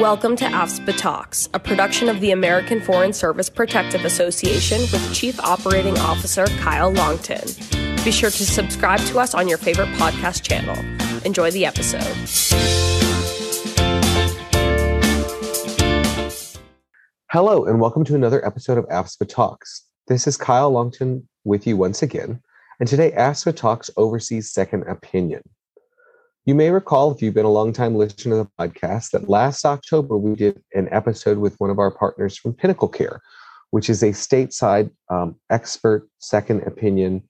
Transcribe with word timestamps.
Welcome 0.00 0.34
to 0.36 0.44
AFSPA 0.44 0.98
Talks, 0.98 1.48
a 1.54 1.60
production 1.60 2.08
of 2.08 2.20
the 2.20 2.32
American 2.32 2.80
Foreign 2.80 3.12
Service 3.12 3.48
Protective 3.48 4.04
Association 4.04 4.80
with 4.80 5.14
Chief 5.14 5.38
Operating 5.38 5.96
Officer 5.98 6.46
Kyle 6.58 6.90
Longton. 6.90 7.44
Be 8.04 8.10
sure 8.10 8.28
to 8.28 8.44
subscribe 8.44 8.98
to 9.02 9.20
us 9.20 9.34
on 9.34 9.46
your 9.46 9.56
favorite 9.56 9.90
podcast 9.90 10.42
channel. 10.42 10.76
Enjoy 11.24 11.52
the 11.52 11.64
episode. 11.64 12.02
Hello, 17.30 17.64
and 17.64 17.80
welcome 17.80 18.02
to 18.02 18.16
another 18.16 18.44
episode 18.44 18.78
of 18.78 18.88
AFSPA 18.88 19.28
Talks. 19.28 19.84
This 20.08 20.26
is 20.26 20.36
Kyle 20.36 20.72
Longton 20.72 21.28
with 21.44 21.68
you 21.68 21.76
once 21.76 22.02
again, 22.02 22.42
and 22.80 22.88
today 22.88 23.12
AFSPA 23.12 23.54
Talks 23.54 23.90
oversees 23.96 24.50
Second 24.50 24.88
Opinion. 24.88 25.42
You 26.46 26.54
may 26.54 26.70
recall, 26.70 27.10
if 27.10 27.22
you've 27.22 27.32
been 27.32 27.46
a 27.46 27.50
long-time 27.50 27.94
listener 27.94 28.36
to 28.36 28.42
the 28.42 28.50
podcast, 28.60 29.12
that 29.12 29.30
last 29.30 29.64
October 29.64 30.18
we 30.18 30.34
did 30.34 30.62
an 30.74 30.90
episode 30.90 31.38
with 31.38 31.58
one 31.58 31.70
of 31.70 31.78
our 31.78 31.90
partners 31.90 32.36
from 32.36 32.52
Pinnacle 32.52 32.88
Care, 32.88 33.22
which 33.70 33.88
is 33.88 34.02
a 34.02 34.10
stateside 34.10 34.90
um, 35.08 35.36
expert 35.48 36.06
second 36.18 36.62
opinion 36.64 37.22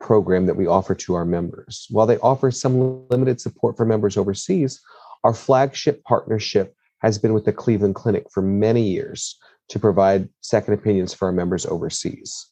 program 0.00 0.46
that 0.46 0.56
we 0.56 0.66
offer 0.66 0.94
to 0.94 1.14
our 1.14 1.26
members. 1.26 1.86
While 1.90 2.06
they 2.06 2.16
offer 2.20 2.50
some 2.50 3.06
limited 3.10 3.38
support 3.38 3.76
for 3.76 3.84
members 3.84 4.16
overseas, 4.16 4.80
our 5.24 5.34
flagship 5.34 6.02
partnership 6.04 6.74
has 7.02 7.18
been 7.18 7.34
with 7.34 7.44
the 7.44 7.52
Cleveland 7.52 7.96
Clinic 7.96 8.28
for 8.32 8.40
many 8.40 8.80
years 8.80 9.36
to 9.68 9.78
provide 9.78 10.26
second 10.40 10.72
opinions 10.72 11.12
for 11.12 11.26
our 11.26 11.32
members 11.32 11.66
overseas. 11.66 12.46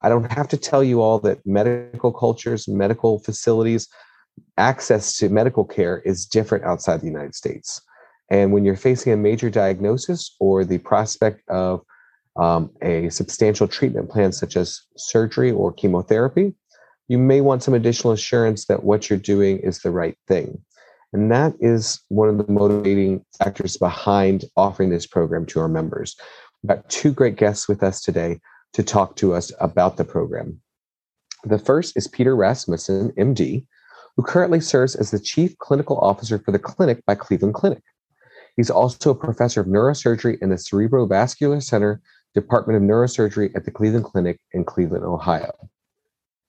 I 0.00 0.10
don't 0.10 0.30
have 0.30 0.46
to 0.50 0.56
tell 0.56 0.84
you 0.84 1.02
all 1.02 1.18
that 1.20 1.44
medical 1.44 2.12
cultures, 2.12 2.68
medical 2.68 3.18
facilities, 3.18 3.88
access 4.56 5.16
to 5.18 5.28
medical 5.28 5.64
care 5.64 6.00
is 6.00 6.26
different 6.26 6.64
outside 6.64 7.00
the 7.00 7.06
United 7.06 7.34
States. 7.34 7.80
And 8.30 8.52
when 8.52 8.64
you're 8.64 8.76
facing 8.76 9.12
a 9.12 9.16
major 9.16 9.50
diagnosis 9.50 10.36
or 10.38 10.64
the 10.64 10.78
prospect 10.78 11.42
of 11.48 11.82
um, 12.36 12.70
a 12.80 13.08
substantial 13.10 13.66
treatment 13.66 14.08
plan, 14.08 14.32
such 14.32 14.56
as 14.56 14.80
surgery 14.96 15.50
or 15.50 15.72
chemotherapy, 15.72 16.54
you 17.08 17.18
may 17.18 17.40
want 17.40 17.62
some 17.62 17.74
additional 17.74 18.12
assurance 18.12 18.66
that 18.66 18.84
what 18.84 19.10
you're 19.10 19.18
doing 19.18 19.58
is 19.58 19.80
the 19.80 19.90
right 19.90 20.16
thing. 20.28 20.62
And 21.12 21.30
that 21.32 21.54
is 21.58 22.00
one 22.08 22.28
of 22.28 22.38
the 22.38 22.52
motivating 22.52 23.24
factors 23.36 23.76
behind 23.76 24.44
offering 24.56 24.90
this 24.90 25.06
program 25.06 25.44
to 25.46 25.60
our 25.60 25.68
members. 25.68 26.14
We've 26.62 26.68
got 26.68 26.88
two 26.88 27.12
great 27.12 27.34
guests 27.34 27.68
with 27.68 27.82
us 27.82 28.00
today 28.00 28.40
to 28.74 28.84
talk 28.84 29.16
to 29.16 29.34
us 29.34 29.50
about 29.58 29.96
the 29.96 30.04
program. 30.04 30.60
The 31.42 31.58
first 31.58 31.96
is 31.96 32.06
Peter 32.06 32.36
Rasmussen, 32.36 33.10
MD, 33.18 33.66
who 34.16 34.22
currently 34.22 34.60
serves 34.60 34.94
as 34.94 35.10
the 35.10 35.20
Chief 35.20 35.56
Clinical 35.58 35.98
Officer 35.98 36.38
for 36.38 36.52
the 36.52 36.58
clinic 36.58 37.04
by 37.06 37.14
Cleveland 37.14 37.54
Clinic. 37.54 37.82
He's 38.56 38.70
also 38.70 39.10
a 39.10 39.14
professor 39.14 39.60
of 39.60 39.66
neurosurgery 39.66 40.38
in 40.40 40.50
the 40.50 40.56
Cerebrovascular 40.56 41.62
Center, 41.62 42.00
Department 42.34 42.76
of 42.76 42.82
Neurosurgery 42.82 43.54
at 43.54 43.64
the 43.64 43.70
Cleveland 43.70 44.04
Clinic 44.04 44.38
in 44.52 44.64
Cleveland, 44.64 45.04
Ohio. 45.04 45.52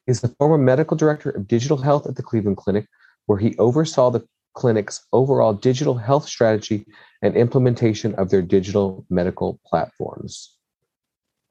He's 0.06 0.22
the 0.22 0.36
former 0.40 0.58
medical 0.58 0.98
director 0.98 1.30
of 1.30 1.48
digital 1.48 1.78
health 1.78 2.08
at 2.08 2.16
the 2.16 2.23
Cleveland 2.23 2.58
Clinic, 2.58 2.88
where 3.26 3.38
he 3.38 3.56
oversaw 3.58 4.09
the 4.09 4.25
clinic's 4.53 5.06
overall 5.14 5.53
digital 5.53 5.96
health 5.96 6.28
strategy 6.28 6.86
and 7.22 7.36
implementation 7.36 8.14
of 8.16 8.30
their 8.30 8.42
digital 8.42 9.06
medical 9.09 9.59
platforms. 9.66 10.58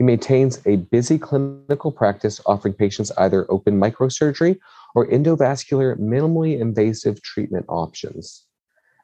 He 0.00 0.04
maintains 0.04 0.62
a 0.64 0.76
busy 0.76 1.18
clinical 1.18 1.92
practice 1.92 2.40
offering 2.46 2.72
patients 2.72 3.12
either 3.18 3.44
open 3.50 3.78
microsurgery 3.78 4.58
or 4.94 5.06
endovascular 5.06 5.94
minimally 5.98 6.58
invasive 6.58 7.20
treatment 7.20 7.66
options. 7.68 8.46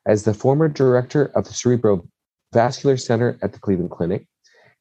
As 0.06 0.22
the 0.22 0.32
former 0.32 0.68
director 0.68 1.26
of 1.34 1.44
the 1.44 1.50
Cerebrovascular 1.50 2.98
Center 2.98 3.38
at 3.42 3.52
the 3.52 3.58
Cleveland 3.58 3.90
Clinic, 3.90 4.26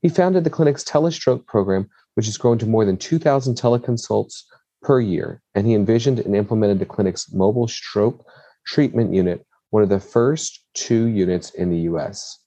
he 0.01 0.07
founded 0.07 0.45
the 0.45 0.49
clinic's 0.49 0.85
telestroke 0.85 1.45
program, 1.47 1.89
which 2.13 2.27
has 2.27 2.37
grown 2.37 2.59
to 2.59 2.65
more 2.65 2.85
than 2.85 2.95
2,000 2.95 3.55
teleconsults 3.55 4.43
per 4.81 5.01
year, 5.01 5.41
and 5.53 5.67
he 5.67 5.73
envisioned 5.73 6.19
and 6.19 6.33
implemented 6.33 6.79
the 6.79 6.85
clinic's 6.85 7.33
mobile 7.33 7.67
stroke 7.67 8.25
treatment 8.65 9.13
unit, 9.13 9.45
one 9.71 9.83
of 9.83 9.89
the 9.89 9.99
first 9.99 10.63
two 10.75 11.07
units 11.07 11.49
in 11.49 11.69
the 11.69 11.79
US. 11.91 12.39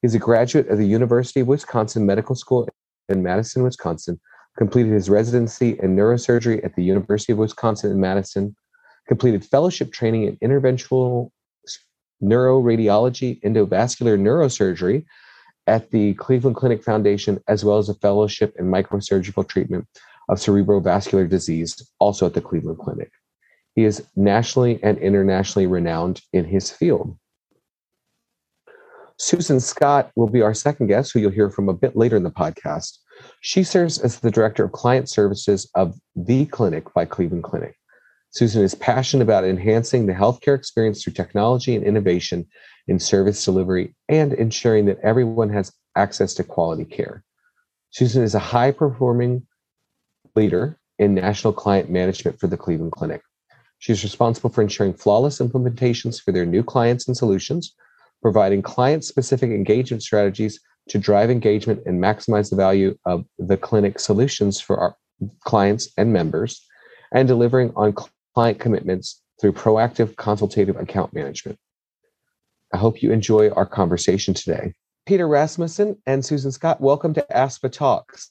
He's 0.00 0.14
a 0.14 0.18
graduate 0.18 0.68
of 0.68 0.78
the 0.78 0.86
University 0.86 1.40
of 1.40 1.48
Wisconsin 1.48 2.06
Medical 2.06 2.34
School 2.34 2.66
in 3.10 3.22
Madison, 3.22 3.62
Wisconsin, 3.62 4.20
completed 4.58 4.92
his 4.92 5.10
residency 5.10 5.78
in 5.82 5.96
neurosurgery 5.96 6.64
at 6.64 6.74
the 6.74 6.82
University 6.82 7.32
of 7.32 7.38
Wisconsin 7.38 7.90
in 7.90 8.00
Madison, 8.00 8.54
completed 9.08 9.44
fellowship 9.44 9.92
training 9.92 10.24
in 10.24 10.36
interventional 10.36 11.30
neuroradiology, 12.22 13.40
endovascular 13.42 14.18
neurosurgery 14.18 15.04
at 15.66 15.90
the 15.90 16.14
Cleveland 16.14 16.56
Clinic 16.56 16.82
Foundation, 16.82 17.40
as 17.48 17.64
well 17.64 17.78
as 17.78 17.88
a 17.88 17.94
fellowship 17.94 18.54
in 18.58 18.66
microsurgical 18.66 19.48
treatment 19.48 19.86
of 20.28 20.38
cerebrovascular 20.38 21.28
disease, 21.28 21.90
also 21.98 22.26
at 22.26 22.34
the 22.34 22.40
Cleveland 22.40 22.78
Clinic. 22.78 23.10
He 23.74 23.84
is 23.84 24.04
nationally 24.16 24.82
and 24.82 24.98
internationally 24.98 25.66
renowned 25.66 26.20
in 26.32 26.44
his 26.44 26.70
field. 26.70 27.16
Susan 29.20 29.60
Scott 29.60 30.10
will 30.16 30.30
be 30.30 30.40
our 30.40 30.54
second 30.54 30.86
guest, 30.86 31.12
who 31.12 31.20
you'll 31.20 31.30
hear 31.30 31.50
from 31.50 31.68
a 31.68 31.74
bit 31.74 31.94
later 31.94 32.16
in 32.16 32.22
the 32.22 32.30
podcast. 32.30 32.96
She 33.42 33.62
serves 33.62 33.98
as 33.98 34.18
the 34.18 34.30
Director 34.30 34.64
of 34.64 34.72
Client 34.72 35.10
Services 35.10 35.70
of 35.74 35.94
The 36.16 36.46
Clinic 36.46 36.94
by 36.94 37.04
Cleveland 37.04 37.44
Clinic. 37.44 37.76
Susan 38.30 38.62
is 38.62 38.74
passionate 38.74 39.22
about 39.22 39.44
enhancing 39.44 40.06
the 40.06 40.14
healthcare 40.14 40.54
experience 40.54 41.04
through 41.04 41.12
technology 41.12 41.76
and 41.76 41.84
innovation 41.84 42.46
in 42.88 42.98
service 42.98 43.44
delivery 43.44 43.94
and 44.08 44.32
ensuring 44.32 44.86
that 44.86 45.00
everyone 45.02 45.50
has 45.50 45.70
access 45.96 46.32
to 46.32 46.42
quality 46.42 46.86
care. 46.86 47.22
Susan 47.90 48.22
is 48.22 48.34
a 48.34 48.38
high 48.38 48.70
performing 48.70 49.46
leader 50.34 50.78
in 50.98 51.14
national 51.14 51.52
client 51.52 51.90
management 51.90 52.40
for 52.40 52.46
the 52.46 52.56
Cleveland 52.56 52.92
Clinic. 52.92 53.20
She 53.80 53.92
is 53.92 54.02
responsible 54.02 54.48
for 54.48 54.62
ensuring 54.62 54.94
flawless 54.94 55.40
implementations 55.40 56.22
for 56.22 56.32
their 56.32 56.46
new 56.46 56.62
clients 56.62 57.06
and 57.06 57.14
solutions, 57.14 57.74
providing 58.22 58.62
client 58.62 59.04
specific 59.04 59.50
engagement 59.50 60.02
strategies 60.02 60.60
to 60.88 60.98
drive 60.98 61.30
engagement 61.30 61.80
and 61.86 62.02
maximize 62.02 62.50
the 62.50 62.56
value 62.56 62.96
of 63.06 63.24
the 63.38 63.56
clinic 63.56 63.98
solutions 63.98 64.60
for 64.60 64.78
our 64.78 64.96
clients 65.44 65.92
and 65.96 66.12
members, 66.12 66.66
and 67.12 67.28
delivering 67.28 67.72
on 67.76 67.94
client 68.34 68.58
commitments 68.58 69.22
through 69.40 69.52
proactive 69.52 70.16
consultative 70.16 70.76
account 70.76 71.12
management. 71.12 71.58
I 72.72 72.78
hope 72.78 73.02
you 73.02 73.12
enjoy 73.12 73.50
our 73.50 73.66
conversation 73.66 74.34
today. 74.34 74.74
Peter 75.06 75.26
Rasmussen 75.26 75.96
and 76.06 76.24
Susan 76.24 76.52
Scott, 76.52 76.80
welcome 76.80 77.14
to 77.14 77.26
AFSPA 77.34 77.72
Talks. 77.72 78.30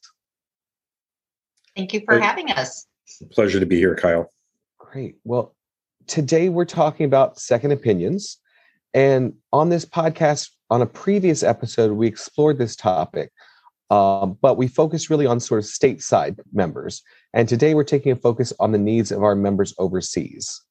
Thank 1.76 1.94
you 1.94 2.02
for 2.06 2.20
having 2.20 2.52
us. 2.52 2.88
Pleasure 3.32 3.60
to 3.60 3.66
be 3.66 3.78
here, 3.78 3.96
Kyle. 3.96 4.30
Great. 4.78 5.16
Well, 5.24 5.56
today 6.08 6.50
we're 6.50 6.66
talking 6.66 7.06
about 7.06 7.40
second 7.40 7.72
opinions. 7.72 8.38
And 8.94 9.34
on 9.54 9.70
this 9.70 9.86
podcast, 9.86 10.50
on 10.70 10.82
a 10.82 10.86
previous 10.86 11.44
episode, 11.44 11.92
we 11.92 12.08
explored 12.08 12.58
this 12.58 12.76
topic, 12.76 13.32
um, 13.90 14.38
but 14.42 14.58
we 14.58 14.68
focused 14.68 15.10
really 15.10 15.26
on 15.26 15.40
sort 15.40 15.60
of 15.60 15.66
stateside 15.66 16.40
members. 16.54 17.02
And 17.34 17.48
today 17.48 17.74
we're 17.74 17.84
taking 17.84 18.12
a 18.12 18.16
focus 18.16 18.54
on 18.60 18.72
the 18.72 18.78
needs 18.78 19.12
of 19.12 19.24
our 19.24 19.36
members 19.36 19.74
overseas. 19.78 20.64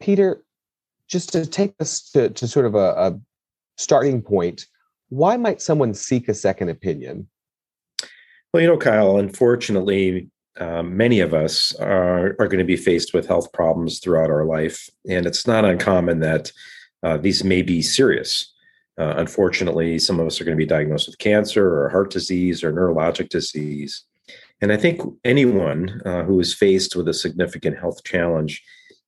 Peter, 0.00 0.42
just 1.08 1.32
to 1.32 1.46
take 1.46 1.74
us 1.80 2.10
to, 2.12 2.28
to 2.30 2.46
sort 2.46 2.66
of 2.66 2.74
a, 2.74 2.94
a 2.96 3.20
starting 3.76 4.22
point, 4.22 4.66
why 5.08 5.36
might 5.36 5.62
someone 5.62 5.94
seek 5.94 6.28
a 6.28 6.34
second 6.34 6.68
opinion? 6.68 7.28
Well, 8.52 8.62
you 8.62 8.68
know, 8.68 8.78
Kyle, 8.78 9.16
unfortunately, 9.18 10.30
um, 10.58 10.96
many 10.96 11.20
of 11.20 11.34
us 11.34 11.74
are, 11.76 12.36
are 12.38 12.48
going 12.48 12.58
to 12.58 12.64
be 12.64 12.76
faced 12.76 13.14
with 13.14 13.26
health 13.26 13.52
problems 13.52 14.00
throughout 14.00 14.30
our 14.30 14.44
life. 14.44 14.88
And 15.08 15.26
it's 15.26 15.46
not 15.46 15.64
uncommon 15.64 16.20
that 16.20 16.52
uh, 17.02 17.16
these 17.16 17.44
may 17.44 17.62
be 17.62 17.82
serious. 17.82 18.52
Uh, 18.98 19.14
unfortunately, 19.16 19.98
some 19.98 20.18
of 20.18 20.26
us 20.26 20.40
are 20.40 20.44
going 20.44 20.56
to 20.56 20.64
be 20.64 20.66
diagnosed 20.66 21.06
with 21.06 21.18
cancer 21.18 21.82
or 21.82 21.88
heart 21.88 22.10
disease 22.10 22.64
or 22.64 22.72
neurologic 22.72 23.28
disease. 23.28 24.04
And 24.60 24.72
I 24.72 24.76
think 24.76 25.00
anyone 25.24 26.02
uh, 26.04 26.24
who 26.24 26.40
is 26.40 26.52
faced 26.52 26.96
with 26.96 27.08
a 27.08 27.14
significant 27.14 27.78
health 27.78 28.02
challenge, 28.02 28.62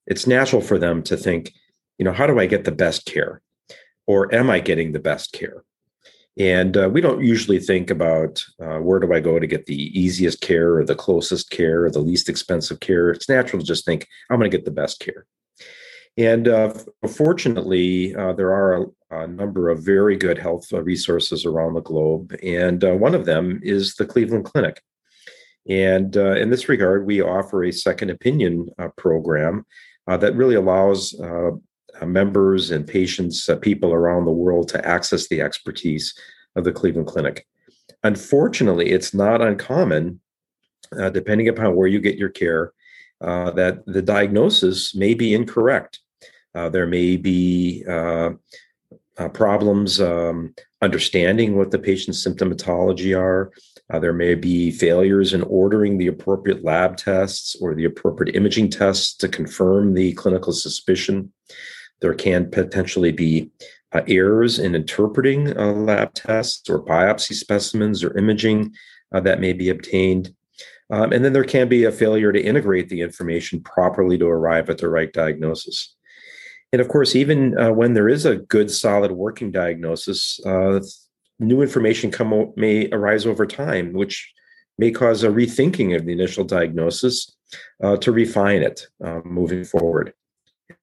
it's 0.07 0.27
natural 0.27 0.63
for 0.63 0.79
them 0.79 1.03
to 1.05 1.17
think, 1.17 1.53
you 1.99 2.05
know, 2.05 2.13
how 2.13 2.27
do 2.27 2.39
I 2.39 2.47
get 2.47 2.65
the 2.65 2.73
best 2.73 3.05
care? 3.05 3.43
Or 4.07 4.33
am 4.35 4.49
I 4.49 4.61
getting 4.61 4.93
the 4.93 5.01
best 5.01 5.33
care? 5.33 5.65
And 6.39 6.77
uh, 6.77 6.89
we 6.89 7.01
don't 7.01 7.25
usually 7.25 7.59
think 7.59 7.91
about 7.91 8.45
uh, 8.63 8.79
where 8.79 9.01
do 9.01 9.13
I 9.13 9.21
go 9.21 9.39
to 9.39 9.47
get 9.47 9.67
the 9.67 10.01
easiest 10.01 10.41
care 10.41 10.77
or 10.77 10.85
the 10.85 10.95
closest 10.95 11.51
care 11.51 11.85
or 11.85 11.91
the 11.91 11.99
least 11.99 12.29
expensive 12.29 12.81
care. 12.81 13.11
It's 13.11 13.29
natural 13.29 13.61
to 13.61 13.67
just 13.67 13.85
think, 13.85 14.07
I'm 14.31 14.39
going 14.39 14.51
to 14.51 14.57
get 14.57 14.65
the 14.65 14.71
best 14.71 15.01
care. 15.01 15.27
And 16.17 16.49
uh, 16.49 16.75
fortunately, 17.09 18.15
uh, 18.15 18.33
there 18.33 18.53
are 18.53 18.83
a, 18.83 19.23
a, 19.23 19.27
number 19.27 19.69
of 19.69 19.85
very 19.85 20.17
good 20.17 20.39
health 20.39 20.67
uh, 20.73 20.83
resources 20.83 21.47
around 21.47 21.75
the 21.75 21.81
globe. 21.81 22.35
And 22.43 22.83
uh, 22.83 22.95
one 22.95 23.15
of 23.15 23.27
them 23.27 23.61
is 23.63 23.95
the 23.95 24.07
Cleveland 24.07 24.45
Clinic. 24.45 24.83
And 25.69 26.17
uh, 26.17 26.33
in 26.33 26.51
this 26.51 26.69
regard, 26.69 27.07
we 27.07 27.21
offer 27.21 27.65
a 27.65 27.73
second 27.73 28.11
opinion 28.11 28.69
uh, 28.79 28.89
program 28.97 29.65
that 30.07 30.35
really 30.35 30.57
allows 30.57 31.15
members 32.05 32.73
and 32.73 32.85
patients, 32.85 33.49
people 33.61 33.93
around 33.93 34.25
the 34.25 34.33
world 34.33 34.67
to 34.67 34.85
access 34.85 35.29
the 35.29 35.41
expertise 35.41 36.13
of 36.57 36.65
the 36.65 36.73
Cleveland 36.73 37.07
Clinic. 37.07 37.47
Unfortunately, 38.03 38.91
it's 38.91 39.15
not 39.15 39.41
uncommon, 39.41 40.19
depending 41.13 41.47
upon 41.47 41.77
where 41.77 41.87
you 41.87 42.01
get 42.01 42.19
your 42.19 42.29
care, 42.29 42.73
uh, 43.21 43.51
that 43.53 43.85
the 43.87 44.03
diagnosis 44.03 44.95
may 44.95 45.15
be 45.15 45.35
incorrect. 45.35 46.01
Uh, 46.55 46.69
there 46.69 46.87
may 46.87 47.17
be 47.17 47.85
uh, 47.89 48.31
problems 49.35 50.01
um, 50.01 50.55
understanding 50.83 51.57
what 51.57 51.71
the 51.71 51.79
patient's 51.79 52.27
symptomatology 52.27 53.17
are. 53.19 53.53
Uh, 53.93 53.99
there 53.99 54.13
may 54.13 54.35
be 54.35 54.71
failures 54.71 55.35
in 55.35 55.43
ordering 55.43 55.99
the 55.99 56.07
appropriate 56.07 56.65
lab 56.65 56.97
tests 56.97 57.57
or 57.61 57.75
the 57.75 57.85
appropriate 57.85 58.35
imaging 58.37 58.71
tests 58.71 59.15
to 59.15 59.29
confirm 59.29 59.95
the 59.95 60.13
clinical 60.15 60.53
suspicion. 60.53 61.33
There 62.01 62.15
can 62.15 62.51
potentially 62.51 63.13
be 63.13 63.51
uh, 63.93 64.03
errors 64.07 64.59
in 64.59 64.75
interpreting 64.75 65.57
uh, 65.59 65.73
lab 65.73 66.15
tests 66.15 66.71
or 66.71 66.85
biopsy 66.85 67.35
specimens 67.35 68.05
or 68.05 68.17
imaging 68.17 68.73
uh, 69.13 69.21
that 69.21 69.41
may 69.41 69.53
be 69.53 69.69
obtained. 69.69 70.33
Um, 70.91 71.13
and 71.13 71.25
then 71.25 71.33
there 71.33 71.45
can 71.45 71.69
be 71.69 71.85
a 71.85 71.93
failure 71.93 72.33
to 72.33 72.43
integrate 72.43 72.89
the 72.89 73.01
information 73.01 73.61
properly 73.61 74.19
to 74.19 74.27
arrive 74.27 74.69
at 74.71 74.79
the 74.79 74.89
right 74.89 75.13
diagnosis. 75.13 75.95
And 76.73 76.81
of 76.81 76.89
course, 76.89 77.17
even 77.17 77.59
uh, 77.59 77.73
when 77.73 77.95
there 77.95 78.09
is 78.09 78.25
a 78.25 78.37
good, 78.37 78.71
solid 78.71 79.13
working 79.13 79.51
diagnosis, 79.53 80.41
uh, 80.45 80.81
new 81.39 81.63
information 81.63 82.11
come 82.11 82.53
may 82.57 82.89
arise 82.91 83.27
over 83.27 83.47
time, 83.47 83.93
which 83.93 84.33
may 84.79 84.91
cause 84.91 85.23
a 85.23 85.29
rethinking 85.29 85.97
of 85.97 86.07
the 86.07 86.13
initial 86.13 86.45
diagnosis 86.45 87.37
uh, 87.83 87.97
to 87.99 88.13
refine 88.13 88.63
it 88.63 88.87
moving 89.25 89.65
forward 89.65 90.13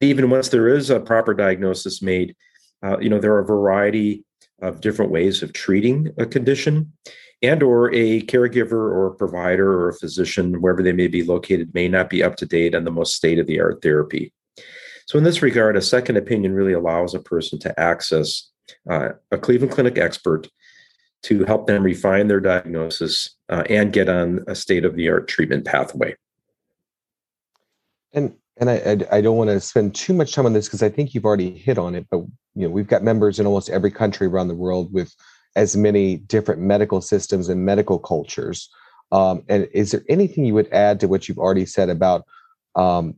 even 0.02 0.30
once 0.30 0.50
there 0.50 0.68
is 0.68 0.90
a 0.90 1.00
proper 1.00 1.34
diagnosis 1.34 2.02
made, 2.02 2.36
uh, 2.84 3.00
you 3.00 3.10
know, 3.10 3.20
there 3.20 3.34
are 3.34 3.40
a 3.40 3.46
variety 3.46 4.24
of 4.62 4.82
different 4.82 5.12
ways 5.12 5.42
of 5.44 5.54
treating 5.54 6.14
a 6.18 6.26
condition 6.26 6.92
and 7.42 7.62
or 7.62 7.94
a 7.94 8.22
caregiver 8.24 8.72
or 8.72 9.08
a 9.08 9.16
provider 9.16 9.72
or 9.72 9.90
a 9.90 9.94
physician 9.94 10.62
wherever 10.62 10.82
they 10.82 10.92
may 10.92 11.08
be 11.08 11.24
located 11.24 11.74
may 11.74 11.88
not 11.88 12.10
be 12.10 12.24
up 12.24 12.36
to 12.36 12.46
date 12.46 12.74
on 12.74 12.84
the 12.84 12.92
most 12.92 13.16
state 13.16 13.40
of 13.40 13.48
the 13.48 13.60
art 13.60 13.82
therapy 13.82 14.34
so 15.06 15.18
in 15.18 15.24
this 15.24 15.42
regard 15.42 15.78
a 15.78 15.82
second 15.82 16.18
opinion 16.18 16.54
really 16.54 16.74
allows 16.74 17.14
a 17.14 17.20
person 17.20 17.60
to 17.60 17.80
access 17.80 18.50
uh, 18.90 19.10
a 19.32 19.38
cleveland 19.38 19.72
clinic 19.72 19.98
expert 19.98 20.48
to 21.24 21.46
help 21.46 21.68
them 21.68 21.84
refine 21.84 22.28
their 22.28 22.40
diagnosis 22.40 23.36
uh, 23.50 23.64
and 23.70 23.94
get 23.94 24.10
on 24.10 24.44
a 24.48 24.56
state 24.56 24.86
of 24.86 24.96
the 24.96 25.10
art 25.10 25.28
treatment 25.28 25.66
pathway 25.66 26.16
and 28.14 28.34
and 28.60 28.70
I, 28.70 28.76
I, 28.76 29.18
I 29.18 29.22
don't 29.22 29.38
want 29.38 29.50
to 29.50 29.60
spend 29.60 29.94
too 29.94 30.14
much 30.14 30.34
time 30.34 30.46
on 30.46 30.54
this 30.54 30.68
because 30.68 30.82
I 30.82 30.90
think 30.90 31.14
you've 31.14 31.26
already 31.26 31.52
hit 31.52 31.78
on 31.78 31.94
it. 31.94 32.08
But 32.10 32.22
you 32.56 32.64
know, 32.64 32.70
we've 32.70 32.88
got 32.88 33.04
members 33.04 33.40
in 33.40 33.46
almost 33.46 33.70
every 33.70 33.92
country 33.92 34.26
around 34.26 34.48
the 34.48 34.56
world 34.56 34.92
with 34.92 35.14
as 35.58 35.76
many 35.76 36.18
different 36.18 36.62
medical 36.62 37.02
systems 37.02 37.50
and 37.50 37.66
medical 37.66 38.00
cultures. 38.00 38.70
Um, 39.12 39.44
and 39.50 39.68
is 39.74 39.92
there 39.92 40.04
anything 40.08 40.46
you 40.46 40.54
would 40.54 40.72
add 40.72 41.00
to 41.02 41.08
what 41.08 41.28
you've 41.28 41.40
already 41.40 41.66
said 41.66 41.90
about 41.90 42.24
um, 42.76 43.16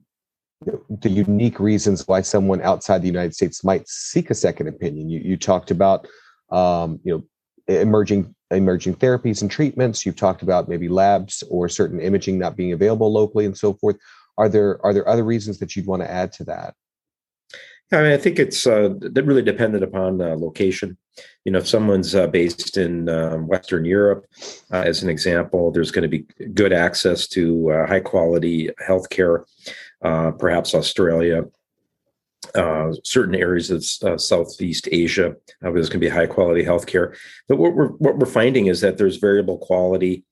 the 0.90 1.10
unique 1.10 1.60
reasons 1.60 2.08
why 2.08 2.22
someone 2.22 2.62
outside 2.62 3.02
the 3.02 3.08
United 3.08 3.36
States 3.36 3.64
might 3.64 3.88
seek 3.88 4.30
a 4.30 4.36
second 4.36 4.68
opinion? 4.68 5.10
You, 5.10 5.20
you 5.20 5.38
talked 5.38 5.70
about 5.70 6.08
um, 6.52 7.00
you 7.04 7.14
know 7.14 7.24
emerging 7.68 8.34
emerging 8.52 8.96
therapies 8.96 9.42
and 9.42 9.52
treatments. 9.52 10.06
You've 10.06 10.16
talked 10.16 10.42
about 10.42 10.68
maybe 10.68 10.88
labs 10.88 11.44
or 11.52 11.70
certain 11.70 12.00
imaging 12.00 12.40
not 12.40 12.56
being 12.56 12.74
available 12.74 13.12
locally 13.12 13.46
and 13.46 13.56
so 13.56 13.74
forth 13.74 13.98
are 14.40 14.50
there 14.50 14.84
are 14.84 14.94
there 14.94 15.08
other 15.08 15.24
reasons 15.24 15.60
that 15.60 15.76
you'd 15.76 15.86
want 15.86 16.02
to 16.02 16.10
add 16.10 16.32
to 16.34 16.46
that? 16.46 16.74
I 17.92 18.04
mean, 18.04 18.12
I 18.12 18.18
think 18.18 18.40
it's 18.40 18.66
uh, 18.66 18.94
really 19.14 19.42
dependent 19.42 19.84
upon 19.84 20.22
uh, 20.22 20.36
location. 20.38 20.98
You 21.46 21.52
know, 21.52 21.60
if 21.60 21.68
someone's 21.68 22.16
uh, 22.16 22.28
based 22.28 22.78
in 22.78 23.10
um, 23.10 23.48
Western 23.48 23.86
Europe, 23.86 24.26
uh, 24.72 24.84
as 24.86 25.04
an 25.04 25.10
example, 25.10 25.72
there's 25.72 25.92
going 25.92 26.10
to 26.10 26.18
be 26.18 26.26
good 26.54 26.74
access 26.74 27.28
to 27.30 27.72
uh, 27.72 27.88
high 27.88 28.00
quality 28.00 28.70
healthcare. 28.88 29.46
Uh, 30.02 30.32
perhaps 30.32 30.74
Australia, 30.74 31.46
certain 33.04 33.36
areas 33.36 33.70
of 34.02 34.22
Southeast 34.22 34.88
Asia, 34.92 35.36
there's 35.62 35.90
going 35.90 36.00
to 36.02 36.08
be 36.08 36.10
high 36.10 36.28
quality 36.28 36.64
healthcare. 36.64 37.16
But 37.48 37.58
what 37.58 37.74
we're 37.74 37.90
what 37.90 38.18
we're 38.18 38.26
finding 38.26 38.68
is 38.68 38.82
that 38.82 38.98
there's 38.98 39.18
variable 39.18 39.58
quality, 39.58 40.24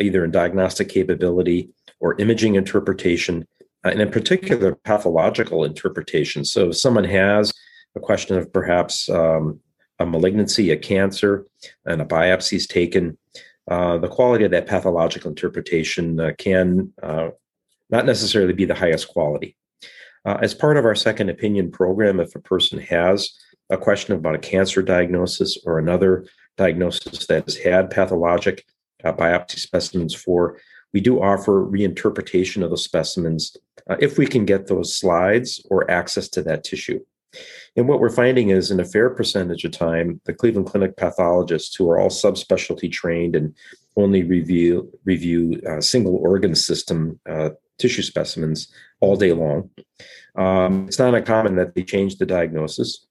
either 0.00 0.24
in 0.24 0.30
diagnostic 0.30 0.88
capability 0.88 1.70
or 2.00 2.20
imaging 2.20 2.54
interpretation, 2.54 3.46
uh, 3.84 3.90
and 3.90 4.00
in 4.00 4.10
particular, 4.10 4.74
pathological 4.74 5.64
interpretation. 5.64 6.44
So, 6.44 6.68
if 6.68 6.76
someone 6.76 7.04
has 7.04 7.52
a 7.96 8.00
question 8.00 8.36
of 8.36 8.52
perhaps 8.52 9.08
um, 9.08 9.60
a 9.98 10.06
malignancy, 10.06 10.70
a 10.70 10.76
cancer, 10.76 11.46
and 11.86 12.00
a 12.02 12.04
biopsy 12.04 12.54
is 12.54 12.66
taken, 12.66 13.16
uh, 13.68 13.98
the 13.98 14.08
quality 14.08 14.44
of 14.44 14.50
that 14.50 14.66
pathological 14.66 15.30
interpretation 15.30 16.20
uh, 16.20 16.32
can 16.36 16.92
uh, 17.02 17.30
not 17.90 18.06
necessarily 18.06 18.52
be 18.52 18.64
the 18.64 18.74
highest 18.74 19.08
quality. 19.08 19.56
Uh, 20.24 20.38
as 20.40 20.54
part 20.54 20.76
of 20.76 20.84
our 20.84 20.94
second 20.94 21.28
opinion 21.28 21.70
program, 21.70 22.18
if 22.18 22.34
a 22.34 22.40
person 22.40 22.78
has 22.78 23.30
a 23.70 23.76
question 23.76 24.14
about 24.14 24.34
a 24.34 24.38
cancer 24.38 24.82
diagnosis 24.82 25.58
or 25.64 25.78
another 25.78 26.26
diagnosis 26.56 27.26
that 27.26 27.44
has 27.44 27.56
had 27.56 27.90
pathologic 27.90 28.64
uh, 29.04 29.12
biopsy 29.12 29.58
specimens 29.58 30.14
for, 30.14 30.58
we 30.92 31.00
do 31.00 31.22
offer 31.22 31.64
reinterpretation 31.66 32.62
of 32.62 32.70
those 32.70 32.84
specimens 32.84 33.56
uh, 33.90 33.96
if 34.00 34.16
we 34.16 34.26
can 34.26 34.44
get 34.44 34.66
those 34.66 34.96
slides 34.96 35.64
or 35.70 35.90
access 35.90 36.28
to 36.28 36.42
that 36.42 36.64
tissue. 36.64 37.00
And 37.76 37.88
what 37.88 37.98
we're 37.98 38.10
finding 38.10 38.50
is, 38.50 38.70
in 38.70 38.78
a 38.78 38.84
fair 38.84 39.10
percentage 39.10 39.64
of 39.64 39.72
time, 39.72 40.20
the 40.24 40.32
Cleveland 40.32 40.68
Clinic 40.68 40.96
pathologists 40.96 41.74
who 41.74 41.90
are 41.90 41.98
all 41.98 42.08
subspecialty 42.08 42.90
trained 42.90 43.34
and 43.34 43.54
only 43.96 44.22
review 44.22 44.90
review 45.04 45.60
uh, 45.68 45.80
single 45.80 46.16
organ 46.16 46.54
system 46.54 47.18
uh, 47.28 47.50
tissue 47.78 48.02
specimens 48.02 48.68
all 49.00 49.16
day 49.16 49.32
long. 49.32 49.70
Um, 50.36 50.86
it's 50.86 50.98
not 50.98 51.14
uncommon 51.14 51.56
that 51.56 51.74
they 51.74 51.82
change 51.82 52.16
the 52.16 52.26
diagnosis, 52.26 53.06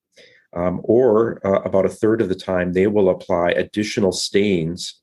um, 0.53 0.81
or 0.83 1.45
uh, 1.45 1.61
about 1.61 1.85
a 1.85 1.89
third 1.89 2.21
of 2.21 2.29
the 2.29 2.35
time 2.35 2.73
they 2.73 2.87
will 2.87 3.09
apply 3.09 3.51
additional 3.51 4.11
stains 4.11 5.01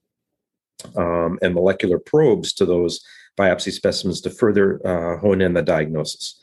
um, 0.97 1.39
and 1.43 1.55
molecular 1.55 1.99
probes 1.99 2.53
to 2.55 2.65
those 2.65 3.05
biopsy 3.39 3.73
specimens 3.73 4.21
to 4.23 4.31
further 4.31 4.81
uh, 4.87 5.19
hone 5.19 5.41
in 5.41 5.55
the 5.55 5.62
diagnosis. 5.62 6.40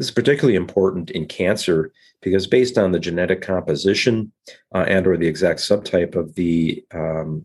This 0.00 0.08
is 0.08 0.14
particularly 0.14 0.56
important 0.56 1.10
in 1.10 1.26
cancer 1.26 1.92
because 2.22 2.46
based 2.46 2.78
on 2.78 2.90
the 2.90 2.98
genetic 2.98 3.42
composition 3.42 4.32
uh, 4.74 4.86
and 4.88 5.06
or 5.06 5.18
the 5.18 5.26
exact 5.26 5.60
subtype 5.60 6.16
of 6.16 6.34
the 6.36 6.82
um, 6.94 7.44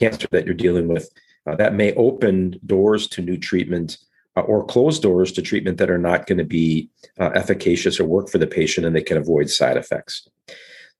cancer 0.00 0.26
that 0.30 0.46
you're 0.46 0.54
dealing 0.54 0.88
with, 0.88 1.10
uh, 1.46 1.54
that 1.56 1.74
may 1.74 1.92
open 1.92 2.58
doors 2.64 3.06
to 3.08 3.20
new 3.20 3.36
treatment 3.36 3.98
uh, 4.38 4.40
or 4.40 4.64
close 4.64 4.98
doors 4.98 5.32
to 5.32 5.42
treatment 5.42 5.76
that 5.76 5.90
are 5.90 5.98
not 5.98 6.26
going 6.26 6.38
to 6.38 6.44
be 6.44 6.88
uh, 7.20 7.28
efficacious 7.34 8.00
or 8.00 8.06
work 8.06 8.30
for 8.30 8.38
the 8.38 8.46
patient 8.46 8.86
and 8.86 8.96
they 8.96 9.02
can 9.02 9.18
avoid 9.18 9.50
side 9.50 9.76
effects. 9.76 10.26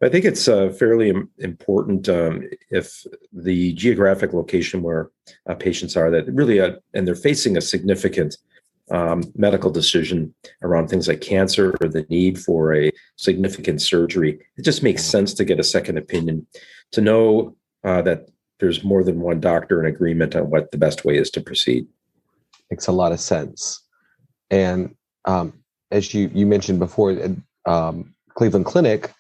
I 0.03 0.11
think 0.11 0.27
it's 0.27 0.47
uh, 0.47 0.69
fairly 0.79 1.15
important 1.39 2.07
um, 2.11 2.51
if 2.69 3.07
the 3.33 3.73
geographic 3.73 4.35
location 4.35 4.83
where 4.83 5.11
uh, 5.49 5.55
patients 5.55 5.97
are 5.97 6.11
that 6.11 6.27
really, 6.27 6.59
and 6.59 7.09
they're 7.09 7.15
facing 7.15 7.57
a 7.57 7.63
significant 7.63 8.37
um, 8.93 9.25
medical 9.35 9.71
decision 9.71 10.35
around 10.63 10.89
things 10.89 11.09
like 11.09 11.23
cancer 11.23 11.75
or 11.81 11.89
the 11.89 12.07
need 12.11 12.39
for 12.39 12.75
a 12.75 12.93
significant 13.17 13.81
surgery. 13.81 14.39
It 14.57 14.65
just 14.65 14.83
makes 14.83 15.03
sense 15.03 15.33
to 15.35 15.45
get 15.45 15.59
a 15.59 15.65
second 15.65 15.97
opinion 15.97 16.47
to 16.93 17.01
know 17.01 17.57
uh, 17.85 18.03
that 18.03 18.29
there's 18.61 18.85
more 18.85 19.03
than 19.03 19.21
one 19.21 19.41
doctor 19.41 19.81
in 19.81 19.87
agreement 19.87 20.37
on 20.37 20.51
what 20.51 20.71
the 20.71 20.79
best 20.79 21.05
way 21.05 21.17
is 21.17 21.31
to 21.31 21.41
proceed. 21.41 21.87
Makes 22.71 22.87
a 22.87 22.93
lot 22.93 23.13
of 23.13 23.21
sense. 23.21 23.83
And 24.51 24.95
um, 25.25 25.55
as 25.91 26.13
you 26.13 26.31
you 26.35 26.47
mentioned 26.47 26.79
before, 26.79 27.17
um, 27.65 28.15
Cleveland 28.35 28.67
Clinic 28.67 29.11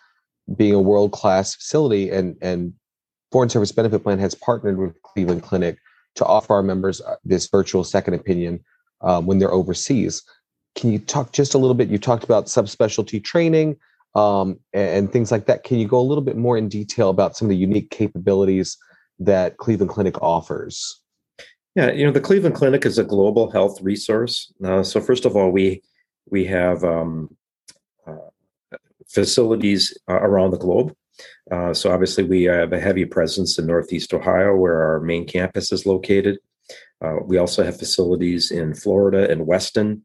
being 0.56 0.74
a 0.74 0.80
world 0.80 1.12
class 1.12 1.54
facility 1.54 2.10
and 2.10 2.36
and 2.42 2.74
Foreign 3.30 3.48
Service 3.48 3.72
Benefit 3.72 4.02
Plan 4.02 4.18
has 4.18 4.34
partnered 4.34 4.76
with 4.76 5.00
Cleveland 5.02 5.42
Clinic 5.42 5.78
to 6.16 6.26
offer 6.26 6.54
our 6.54 6.62
members 6.62 7.00
uh, 7.00 7.16
this 7.24 7.48
virtual 7.48 7.84
second 7.84 8.12
opinion 8.12 8.62
um, 9.02 9.26
when 9.26 9.38
they're 9.38 9.52
overseas. 9.52 10.22
Can 10.74 10.90
you 10.90 10.98
talk 10.98 11.32
just 11.32 11.54
a 11.54 11.58
little 11.58 11.74
bit? 11.74 11.88
You 11.88 11.98
talked 11.98 12.24
about 12.24 12.46
subspecialty 12.46 13.22
training 13.22 13.76
um, 14.14 14.58
and, 14.72 15.12
things 15.12 15.30
like 15.30 15.46
that. 15.46 15.64
Can 15.64 15.78
you 15.78 15.86
go 15.86 15.98
a 15.98 16.02
little 16.02 16.24
bit 16.24 16.36
more 16.36 16.56
in 16.56 16.68
detail 16.68 17.10
about 17.10 17.36
some 17.36 17.46
of 17.46 17.50
the 17.50 17.56
unique 17.56 17.90
capabilities 17.90 18.76
that 19.18 19.58
Cleveland 19.58 19.90
Clinic 19.90 20.20
offers? 20.22 21.00
Yeah, 21.74 21.90
you 21.90 22.04
know, 22.04 22.12
the 22.12 22.20
Cleveland 22.20 22.54
Clinic 22.54 22.84
is 22.84 22.98
a 22.98 23.04
global 23.04 23.50
health 23.50 23.80
resource. 23.80 24.52
Uh, 24.62 24.82
so 24.82 25.00
first 25.00 25.24
of 25.24 25.36
all, 25.36 25.50
we 25.50 25.82
we 26.30 26.44
have 26.44 26.84
um, 26.84 27.34
uh, 28.06 28.28
facilities 29.08 29.96
uh, 30.08 30.20
around 30.20 30.50
the 30.50 30.58
globe. 30.58 30.94
Uh, 31.50 31.72
so 31.72 31.90
obviously, 31.90 32.24
we 32.24 32.44
have 32.44 32.72
a 32.72 32.80
heavy 32.80 33.04
presence 33.04 33.58
in 33.58 33.66
Northeast 33.66 34.12
Ohio, 34.12 34.54
where 34.54 34.82
our 34.82 35.00
main 35.00 35.26
campus 35.26 35.72
is 35.72 35.86
located. 35.86 36.38
Uh, 37.02 37.16
we 37.24 37.38
also 37.38 37.64
have 37.64 37.78
facilities 37.78 38.50
in 38.50 38.74
Florida 38.74 39.28
and 39.30 39.46
Weston. 39.46 40.04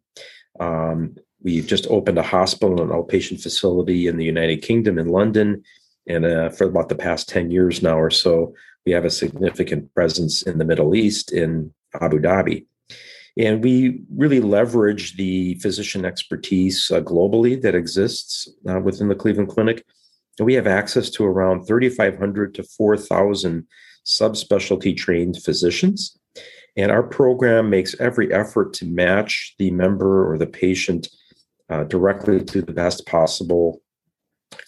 Um, 0.60 1.16
we've 1.44 1.68
just 1.68 1.88
opened 1.88 2.18
a 2.18 2.24
hospital 2.24 2.82
and 2.82 2.92
outpatient 2.92 3.42
facility 3.42 4.08
in 4.08 4.18
the 4.18 4.26
United 4.26 4.62
Kingdom 4.64 4.98
in 4.98 5.08
London. 5.08 5.64
And 6.08 6.26
uh, 6.26 6.50
for 6.50 6.66
about 6.66 6.90
the 6.90 6.96
past 6.96 7.30
10 7.30 7.52
years 7.52 7.84
now 7.84 8.00
or 8.00 8.10
so, 8.10 8.56
we 8.86 8.94
have 8.94 9.06
a 9.06 9.10
significant 9.10 9.94
presence 9.94 10.42
in 10.42 10.58
the 10.58 10.66
Middle 10.66 10.96
East 10.96 11.32
in 11.32 11.74
Abu 12.02 12.20
Dhabi. 12.20 12.66
And 13.38 13.64
we 13.64 14.02
really 14.16 14.40
leverage 14.40 15.16
the 15.16 15.56
physician 15.56 16.06
expertise 16.06 16.90
uh, 16.90 17.02
globally 17.02 17.62
that 17.62 17.76
exists 17.76 18.50
uh, 18.68 18.80
within 18.80 19.10
the 19.10 19.16
Cleveland 19.16 19.50
Clinic. 19.50 19.86
And 20.40 20.46
we 20.46 20.56
have 20.56 20.66
access 20.66 21.10
to 21.12 21.26
around 21.26 21.66
3,500 21.66 22.56
to 22.56 22.64
4,000 22.64 23.68
subspecialty 24.06 24.98
trained 24.98 25.38
physicians. 25.44 26.17
And 26.78 26.92
our 26.92 27.04
program 27.04 27.70
makes 27.70 28.00
every 28.00 28.32
effort 28.32 28.72
to 28.74 28.86
match 28.86 29.56
the 29.58 29.72
member 29.72 30.32
or 30.32 30.38
the 30.38 30.46
patient 30.48 31.10
uh, 31.70 31.84
directly 31.86 32.44
to 32.46 32.62
the 32.62 32.72
best 32.72 33.06
possible 33.08 33.82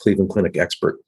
Cleveland 0.01 0.31
Clinic 0.31 0.57
expert. 0.57 0.99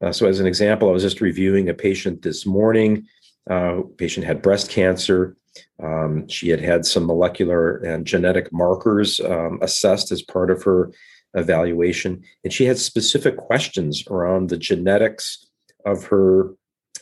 Uh, 0.00 0.12
so, 0.12 0.28
as 0.28 0.38
an 0.38 0.46
example, 0.46 0.88
I 0.88 0.92
was 0.92 1.02
just 1.02 1.20
reviewing 1.20 1.68
a 1.68 1.74
patient 1.74 2.22
this 2.22 2.46
morning. 2.46 3.06
Uh, 3.50 3.80
patient 3.96 4.24
had 4.24 4.40
breast 4.42 4.70
cancer. 4.70 5.36
Um, 5.82 6.28
she 6.28 6.50
had 6.50 6.60
had 6.60 6.86
some 6.86 7.06
molecular 7.06 7.78
and 7.78 8.06
genetic 8.06 8.52
markers 8.52 9.18
um, 9.20 9.58
assessed 9.60 10.12
as 10.12 10.22
part 10.22 10.50
of 10.50 10.62
her 10.62 10.92
evaluation, 11.34 12.22
and 12.44 12.52
she 12.52 12.64
had 12.64 12.78
specific 12.78 13.36
questions 13.36 14.04
around 14.08 14.48
the 14.48 14.56
genetics 14.56 15.46
of 15.84 16.04
her 16.04 16.54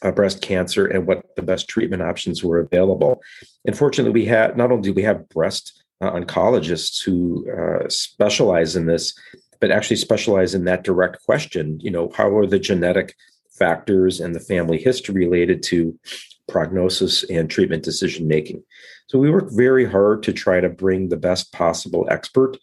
uh, 0.03 0.11
breast 0.11 0.43
cancer 0.43 0.87
and 0.87 1.07
what 1.07 1.25
the 1.37 1.43
best 1.43 1.69
treatment 1.69 2.03
options 2.03 2.43
were 2.43 2.59
available. 2.59 3.23
Unfortunately, 3.65 4.13
we 4.13 4.27
had 4.27 4.57
not 4.57 4.71
only 4.71 4.89
do 4.89 4.95
we 4.95 5.03
have 5.03 5.29
breast 5.29 5.83
uh, 6.01 6.11
oncologists 6.11 7.03
who 7.03 7.47
uh, 7.51 7.89
specialize 7.89 8.77
in 8.77 8.87
this, 8.87 9.15
but 9.61 9.71
actually 9.71 9.97
specialize 9.97 10.55
in 10.55 10.65
that 10.65 10.85
direct 10.85 11.23
question. 11.25 11.81
You 11.81 11.91
know, 11.91 12.13
how 12.15 12.37
are 12.37 12.47
the 12.47 12.59
genetic 12.59 13.15
factors 13.51 14.21
and 14.21 14.35
the 14.35 14.41
family 14.41 14.79
history 14.79 15.15
related 15.15 15.63
to 15.65 15.99
prognosis 16.49 17.25
and 17.25 17.51
treatment 17.51 17.83
decision 17.83 18.29
making? 18.29 18.63
So 19.09 19.19
we 19.19 19.31
work 19.31 19.51
very 19.51 19.85
hard 19.85 20.23
to 20.25 20.33
try 20.33 20.61
to 20.61 20.69
bring 20.69 21.09
the 21.09 21.17
best 21.17 21.53
possible 21.53 22.07
expert 22.11 22.59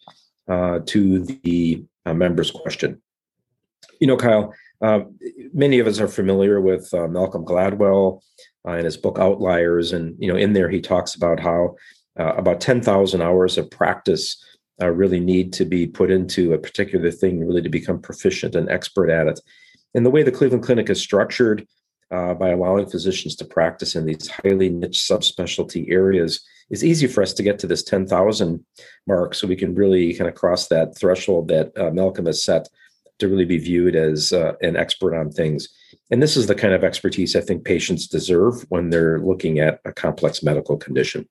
uh, 0.46 0.80
to 0.86 1.20
the 1.20 1.82
uh, 2.06 2.14
members' 2.14 2.50
question. 2.50 3.00
You 3.98 4.06
know, 4.06 4.16
Kyle, 4.16 4.52
uh, 4.80 5.00
many 5.52 5.78
of 5.78 5.86
us 5.86 6.00
are 6.00 6.08
familiar 6.08 6.60
with 6.60 6.92
uh, 6.92 7.08
Malcolm 7.08 7.44
Gladwell 7.44 8.20
uh, 8.66 8.72
and 8.72 8.84
his 8.84 8.96
book 8.96 9.18
Outliers, 9.18 9.92
and 9.92 10.14
you 10.18 10.28
know, 10.28 10.36
in 10.36 10.52
there 10.52 10.68
he 10.68 10.80
talks 10.80 11.14
about 11.14 11.40
how 11.40 11.76
uh, 12.18 12.34
about 12.34 12.60
ten 12.60 12.80
thousand 12.82 13.22
hours 13.22 13.58
of 13.58 13.70
practice 13.70 14.42
uh, 14.82 14.90
really 14.90 15.20
need 15.20 15.52
to 15.52 15.64
be 15.64 15.86
put 15.86 16.10
into 16.10 16.52
a 16.52 16.58
particular 16.58 17.10
thing, 17.10 17.46
really 17.46 17.62
to 17.62 17.68
become 17.68 18.00
proficient 18.00 18.54
and 18.54 18.68
expert 18.68 19.10
at 19.10 19.26
it. 19.26 19.40
And 19.94 20.04
the 20.04 20.10
way 20.10 20.22
the 20.22 20.32
Cleveland 20.32 20.64
Clinic 20.64 20.90
is 20.90 21.00
structured, 21.00 21.66
uh, 22.10 22.34
by 22.34 22.50
allowing 22.50 22.86
physicians 22.86 23.36
to 23.36 23.44
practice 23.44 23.94
in 23.94 24.06
these 24.06 24.28
highly 24.28 24.68
niche 24.68 25.06
subspecialty 25.08 25.90
areas, 25.90 26.44
is 26.70 26.84
easy 26.84 27.06
for 27.06 27.22
us 27.22 27.32
to 27.34 27.42
get 27.42 27.58
to 27.60 27.66
this 27.66 27.82
ten 27.82 28.06
thousand 28.06 28.64
mark, 29.06 29.34
so 29.34 29.46
we 29.46 29.56
can 29.56 29.74
really 29.74 30.14
kind 30.14 30.28
of 30.28 30.34
cross 30.34 30.68
that 30.68 30.96
threshold 30.98 31.48
that 31.48 31.72
Malcolm 31.94 32.26
has 32.26 32.42
set 32.42 32.68
to 33.18 33.28
really 33.28 33.44
be 33.44 33.58
viewed 33.58 33.94
as 33.94 34.32
uh, 34.32 34.54
an 34.60 34.76
expert 34.76 35.14
on 35.14 35.30
things. 35.30 35.68
And 36.10 36.22
this 36.22 36.36
is 36.36 36.46
the 36.46 36.54
kind 36.54 36.74
of 36.74 36.84
expertise 36.84 37.36
I 37.36 37.40
think 37.40 37.64
patients 37.64 38.06
deserve 38.06 38.64
when 38.68 38.90
they're 38.90 39.20
looking 39.20 39.58
at 39.58 39.80
a 39.84 39.92
complex 39.92 40.42
medical 40.42 40.76
condition. 40.76 41.28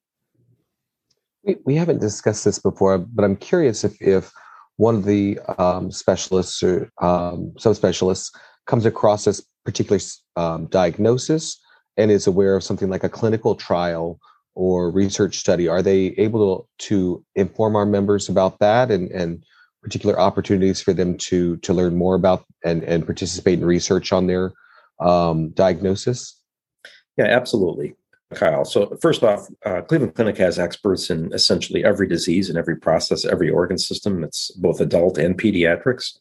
We, 1.65 1.75
haven't 1.75 1.99
discussed 1.99 2.45
this 2.45 2.57
before, 2.57 2.97
but 2.97 3.25
I'm 3.25 3.35
curious 3.35 3.83
if, 3.83 4.01
if 4.01 4.31
one 4.77 4.95
of 4.95 5.03
the 5.03 5.39
um, 5.57 5.91
specialists 5.91 6.63
or 6.63 6.89
um, 7.01 7.51
subspecialists 7.57 8.31
comes 8.65 8.85
across 8.85 9.25
this 9.25 9.45
particular 9.65 9.99
um, 10.37 10.67
diagnosis 10.67 11.59
and 11.97 12.09
is 12.09 12.27
aware 12.27 12.55
of 12.55 12.63
something 12.63 12.89
like 12.89 13.03
a 13.03 13.09
clinical 13.09 13.55
trial 13.55 14.19
or 14.55 14.89
research 14.89 15.37
study, 15.37 15.67
are 15.67 15.81
they 15.81 16.07
able 16.17 16.69
to, 16.79 16.87
to 16.87 17.25
inform 17.35 17.75
our 17.75 17.85
members 17.85 18.29
about 18.29 18.59
that 18.59 18.89
and, 18.89 19.11
and 19.11 19.43
particular 19.83 20.19
opportunities 20.19 20.81
for 20.81 20.93
them 20.93 21.17
to 21.17 21.57
to 21.57 21.73
learn 21.73 21.95
more 21.95 22.15
about 22.15 22.45
and 22.63 22.83
and 22.83 23.05
participate 23.05 23.59
in 23.59 23.65
research 23.65 24.11
on 24.11 24.25
their 24.27 24.51
um, 24.99 25.49
diagnosis? 25.49 26.39
Yeah, 27.17 27.25
absolutely, 27.25 27.95
Kyle. 28.33 28.65
So 28.65 28.97
first 29.01 29.23
off, 29.23 29.47
uh, 29.65 29.81
Cleveland 29.81 30.15
Clinic 30.15 30.37
has 30.37 30.57
experts 30.57 31.09
in 31.09 31.31
essentially 31.33 31.83
every 31.83 32.07
disease 32.07 32.49
and 32.49 32.57
every 32.57 32.77
process, 32.77 33.25
every 33.25 33.49
organ 33.49 33.77
system. 33.77 34.23
It's 34.23 34.49
both 34.51 34.79
adult 34.79 35.17
and 35.17 35.37
pediatrics, 35.37 36.17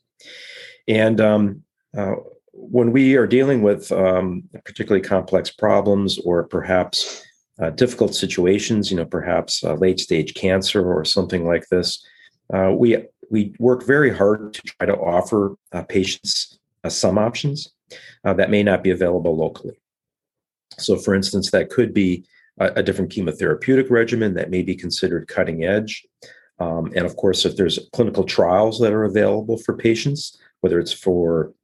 and 0.88 1.20
um, 1.20 1.62
uh, 1.96 2.14
when 2.52 2.92
we 2.92 3.16
are 3.16 3.26
dealing 3.26 3.62
with 3.62 3.90
um, 3.92 4.42
particularly 4.64 5.02
complex 5.02 5.50
problems 5.50 6.18
or 6.18 6.44
perhaps 6.44 7.24
uh, 7.62 7.70
difficult 7.70 8.14
situations, 8.14 8.90
you 8.90 8.96
know, 8.96 9.04
perhaps 9.04 9.62
late 9.62 10.00
stage 10.00 10.34
cancer 10.34 10.92
or 10.92 11.04
something 11.04 11.46
like 11.46 11.68
this, 11.68 12.04
uh, 12.52 12.72
we 12.76 12.96
we 13.32 13.54
work 13.58 13.84
very 13.84 14.14
hard 14.14 14.52
to 14.52 14.62
try 14.62 14.86
to 14.86 14.96
offer 14.96 15.56
uh, 15.72 15.82
patients 15.82 16.58
uh, 16.84 16.90
some 16.90 17.18
options 17.18 17.72
uh, 18.24 18.34
that 18.34 18.50
may 18.50 18.62
not 18.62 18.84
be 18.84 18.90
available 18.90 19.34
locally. 19.34 19.74
So, 20.78 20.96
for 20.96 21.14
instance, 21.14 21.50
that 21.50 21.70
could 21.70 21.94
be 21.94 22.24
a, 22.60 22.66
a 22.76 22.82
different 22.82 23.10
chemotherapeutic 23.10 23.90
regimen 23.90 24.34
that 24.34 24.50
may 24.50 24.62
be 24.62 24.76
considered 24.76 25.28
cutting 25.28 25.64
edge. 25.64 26.06
Um, 26.58 26.92
and 26.94 27.06
of 27.06 27.16
course, 27.16 27.44
if 27.46 27.56
there's 27.56 27.78
clinical 27.92 28.24
trials 28.24 28.78
that 28.80 28.92
are 28.92 29.04
available 29.04 29.56
for 29.56 29.76
patients, 29.76 30.38
whether 30.60 30.78
it's 30.78 30.92
for 30.92 31.54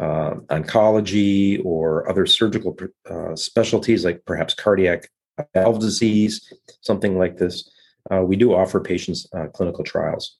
uh, 0.00 0.36
oncology 0.48 1.62
or 1.64 2.08
other 2.08 2.24
surgical 2.24 2.76
uh, 3.10 3.36
specialties 3.36 4.04
like 4.06 4.24
perhaps 4.24 4.54
cardiac 4.54 5.10
valve 5.52 5.80
disease, 5.80 6.50
something 6.80 7.18
like 7.18 7.36
this, 7.36 7.70
uh, 8.10 8.22
we 8.22 8.36
do 8.36 8.54
offer 8.54 8.80
patients 8.80 9.26
clinical 9.52 9.84
trials. 9.84 10.39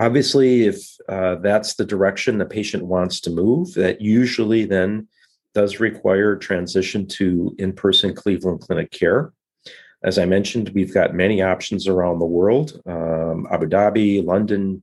Obviously, 0.00 0.66
if 0.66 0.96
uh, 1.08 1.36
that's 1.36 1.74
the 1.74 1.84
direction 1.84 2.38
the 2.38 2.46
patient 2.46 2.84
wants 2.84 3.20
to 3.22 3.30
move, 3.30 3.74
that 3.74 4.00
usually 4.00 4.64
then 4.64 5.08
does 5.54 5.80
require 5.80 6.36
transition 6.36 7.06
to 7.06 7.54
in 7.58 7.72
person 7.72 8.14
Cleveland 8.14 8.60
Clinic 8.60 8.90
care. 8.92 9.32
As 10.04 10.18
I 10.18 10.24
mentioned, 10.24 10.68
we've 10.70 10.94
got 10.94 11.14
many 11.14 11.42
options 11.42 11.88
around 11.88 12.20
the 12.20 12.26
world 12.26 12.80
um, 12.86 13.48
Abu 13.50 13.66
Dhabi, 13.66 14.24
London, 14.24 14.82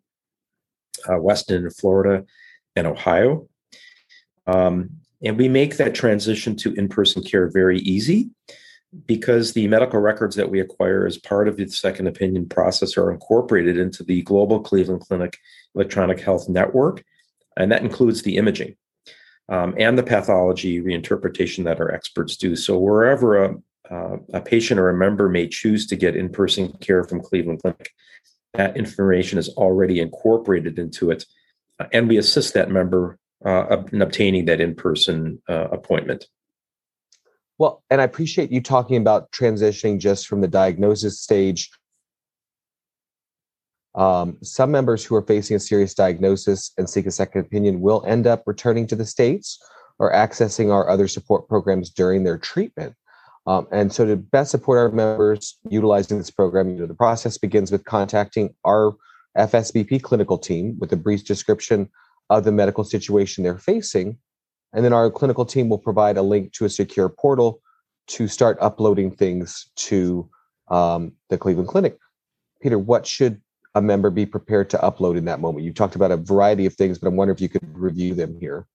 uh, 1.10 1.18
Weston, 1.18 1.70
Florida, 1.70 2.26
and 2.76 2.86
Ohio. 2.86 3.48
Um, 4.48 4.98
and 5.24 5.38
we 5.38 5.48
make 5.48 5.78
that 5.78 5.96
transition 5.96 6.56
to 6.58 6.74
in 6.74 6.90
person 6.90 7.24
care 7.24 7.50
very 7.50 7.80
easy 7.80 8.30
because 9.06 9.54
the 9.54 9.68
medical 9.68 10.00
records 10.00 10.36
that 10.36 10.50
we 10.50 10.60
acquire 10.60 11.06
as 11.06 11.18
part 11.18 11.48
of 11.48 11.58
the 11.58 11.68
second 11.68 12.08
opinion 12.08 12.48
process 12.48 12.98
are 12.98 13.12
incorporated 13.12 13.78
into 13.78 14.04
the 14.04 14.22
global 14.22 14.60
Cleveland 14.60 15.02
Clinic 15.02 15.38
electronic 15.76 16.20
health 16.20 16.48
network, 16.48 17.04
and 17.58 17.72
that 17.72 17.84
includes 17.84 18.22
the 18.22 18.38
imaging 18.38 18.76
um, 19.50 19.76
and 19.78 19.98
the 19.98 20.04
pathology 20.04 20.82
reinterpretation 20.82 21.66
that 21.66 21.80
our 21.80 21.92
experts 21.92 22.38
do. 22.38 22.56
So 22.56 22.78
wherever 22.78 23.44
a, 23.44 23.56
uh, 23.92 24.18
a 24.34 24.42
patient 24.42 24.80
or 24.80 24.90
a 24.90 24.98
member 24.98 25.30
may 25.30 25.48
choose 25.48 25.86
to 25.88 25.96
get 25.96 26.16
in-person 26.16 26.74
care 26.80 27.04
from 27.04 27.22
Cleveland 27.22 27.62
Clinic, 27.62 27.92
that 28.54 28.78
information 28.78 29.38
is 29.38 29.50
already 29.50 30.00
incorporated 30.00 30.80
into 30.80 31.12
it, 31.12 31.26
uh, 31.80 31.86
and 31.92 32.08
we 32.08 32.18
assist 32.18 32.54
that 32.54 32.72
member 32.72 33.20
uh, 33.46 33.84
in 33.92 34.02
obtaining 34.02 34.46
that 34.46 34.62
in-person 34.62 35.42
uh, 35.50 35.68
appointment. 35.72 36.26
Well, 37.58 37.84
and 37.90 38.02
I 38.02 38.04
appreciate 38.04 38.52
you 38.52 38.62
talking 38.62 38.98
about 38.98 39.32
transitioning 39.32 40.00
just 40.00 40.28
from 40.28 40.42
the 40.42 40.48
diagnosis 40.48 41.22
stage. 41.22 41.70
Um, 43.96 44.38
some 44.44 44.72
members 44.72 45.06
who 45.06 45.16
are 45.16 45.22
facing 45.22 45.56
a 45.56 45.60
serious 45.60 45.94
diagnosis 45.94 46.72
and 46.78 46.90
seek 46.90 47.06
a 47.06 47.12
second 47.12 47.42
opinion 47.42 47.80
will 47.80 48.04
end 48.06 48.28
up 48.28 48.44
returning 48.46 48.88
to 48.88 48.96
the 48.96 49.06
States 49.06 49.58
or 50.00 50.12
accessing 50.12 50.70
our 50.70 50.90
other 50.90 51.08
support 51.08 51.48
programs 51.48 51.90
during 51.90 52.26
their 52.26 52.38
treatment. 52.38 52.94
Um, 53.48 53.68
and 53.72 53.94
so, 53.94 54.06
to 54.06 54.18
best 54.18 54.52
support 54.52 54.80
our 54.80 54.90
members 54.90 55.58
utilizing 55.70 56.18
this 56.18 56.32
program, 56.32 56.70
you 56.70 56.80
know, 56.80 56.88
the 56.88 56.96
process 56.96 57.38
begins 57.38 57.72
with 57.72 57.86
contacting 57.86 58.54
our 58.66 58.96
FSBP 59.38 60.02
clinical 60.02 60.38
team 60.38 60.78
with 60.80 60.92
a 60.92 60.98
brief 60.98 61.24
description 61.24 61.90
of 62.30 62.44
the 62.44 62.52
medical 62.52 62.84
situation 62.84 63.44
they're 63.44 63.60
facing 63.60 64.18
and 64.76 64.84
then 64.84 64.94
our 64.94 65.10
clinical 65.10 65.46
team 65.46 65.70
will 65.70 65.80
provide 65.80 66.18
a 66.18 66.22
link 66.22 66.52
to 66.54 66.66
a 66.66 66.70
secure 66.70 67.08
portal 67.08 67.62
to 68.08 68.28
start 68.28 68.58
uploading 68.60 69.10
things 69.10 69.72
to 69.76 70.30
um, 70.68 71.14
the 71.30 71.38
Cleveland 71.38 71.70
Clinic. 71.70 71.98
Peter, 72.62 72.78
what 72.78 73.08
should 73.08 73.42
a 73.74 73.82
member 73.82 74.10
be 74.10 74.26
prepared 74.26 74.70
to 74.70 74.78
upload 74.78 75.18
in 75.18 75.26
that 75.26 75.40
moment? 75.40 75.66
You 75.66 75.74
talked 75.74 75.96
about 75.96 76.12
a 76.12 76.18
variety 76.18 76.66
of 76.66 76.74
things, 76.76 77.00
but 77.00 77.08
I'm 77.08 77.16
wondering 77.16 77.36
if 77.38 77.42
you 77.42 77.50
could 77.50 77.78
review 77.78 78.14
them 78.14 78.38
here. 78.40 78.68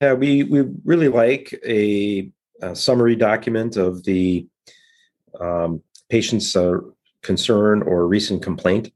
Yeah, 0.00 0.14
we 0.14 0.42
we 0.44 0.64
really 0.84 1.08
like 1.08 1.58
a, 1.64 2.30
a 2.60 2.74
summary 2.74 3.16
document 3.16 3.76
of 3.76 4.02
the 4.04 4.48
um, 5.38 5.82
patient's 6.08 6.56
uh, 6.56 6.78
concern 7.22 7.82
or 7.82 8.06
recent 8.06 8.42
complaint. 8.42 8.92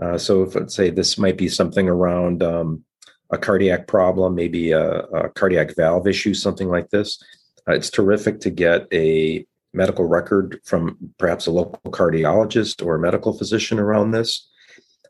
Uh, 0.00 0.18
so, 0.18 0.42
if 0.42 0.54
let's 0.54 0.74
say 0.74 0.90
this 0.90 1.18
might 1.18 1.38
be 1.38 1.48
something 1.48 1.88
around 1.88 2.42
um, 2.42 2.84
a 3.32 3.38
cardiac 3.38 3.86
problem, 3.86 4.34
maybe 4.34 4.72
a, 4.72 5.00
a, 5.00 5.28
cardiac 5.30 5.74
valve 5.74 6.06
issue, 6.06 6.34
something 6.34 6.68
like 6.68 6.90
this, 6.90 7.22
uh, 7.68 7.72
it's 7.72 7.90
terrific 7.90 8.40
to 8.40 8.50
get 8.50 8.86
a 8.92 9.44
medical 9.72 10.04
record 10.04 10.60
from 10.64 10.96
perhaps 11.18 11.46
a 11.46 11.50
local 11.50 11.90
cardiologist 11.90 12.84
or 12.84 12.94
a 12.94 13.00
medical 13.00 13.32
physician 13.36 13.78
around 13.78 14.10
this. 14.10 14.48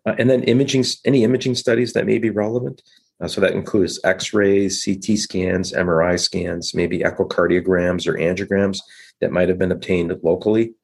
Uh, 0.06 0.14
and 0.18 0.30
then 0.30 0.42
imaging, 0.44 0.84
any 1.04 1.24
imaging 1.24 1.54
studies 1.54 1.92
that 1.92 2.06
may 2.06 2.18
be 2.18 2.30
relevant. 2.30 2.82
Uh, 3.20 3.28
so 3.28 3.40
that 3.40 3.52
includes 3.52 4.00
X-rays, 4.04 4.84
CT 4.84 5.18
scans, 5.18 5.72
MRI 5.72 6.18
scans, 6.18 6.74
maybe 6.74 7.00
echocardiograms 7.00 8.06
or 8.06 8.14
angiograms 8.14 8.78
that 9.20 9.32
might 9.32 9.48
have 9.48 9.58
been 9.58 9.72
obtained 9.72 10.12
locally. 10.22 10.74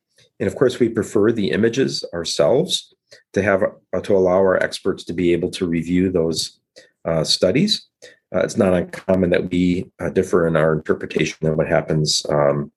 And 0.40 0.46
of 0.46 0.56
course, 0.56 0.78
we 0.78 0.88
prefer 0.88 1.32
the 1.32 1.50
images 1.50 2.04
ourselves 2.14 2.94
to 3.32 3.42
have 3.42 3.62
uh, 3.92 4.00
to 4.00 4.16
allow 4.16 4.38
our 4.38 4.62
experts 4.62 5.04
to 5.04 5.12
be 5.12 5.32
able 5.32 5.50
to 5.52 5.66
review 5.66 6.10
those 6.10 6.60
uh, 7.04 7.24
studies. 7.24 7.86
Uh, 8.34 8.40
it's 8.40 8.56
not 8.56 8.74
uncommon 8.74 9.30
that 9.30 9.50
we 9.50 9.90
uh, 10.00 10.10
differ 10.10 10.46
in 10.46 10.56
our 10.56 10.74
interpretation 10.74 11.46
of 11.46 11.56
what 11.56 11.66
happens 11.66 12.24
um, 12.28 12.70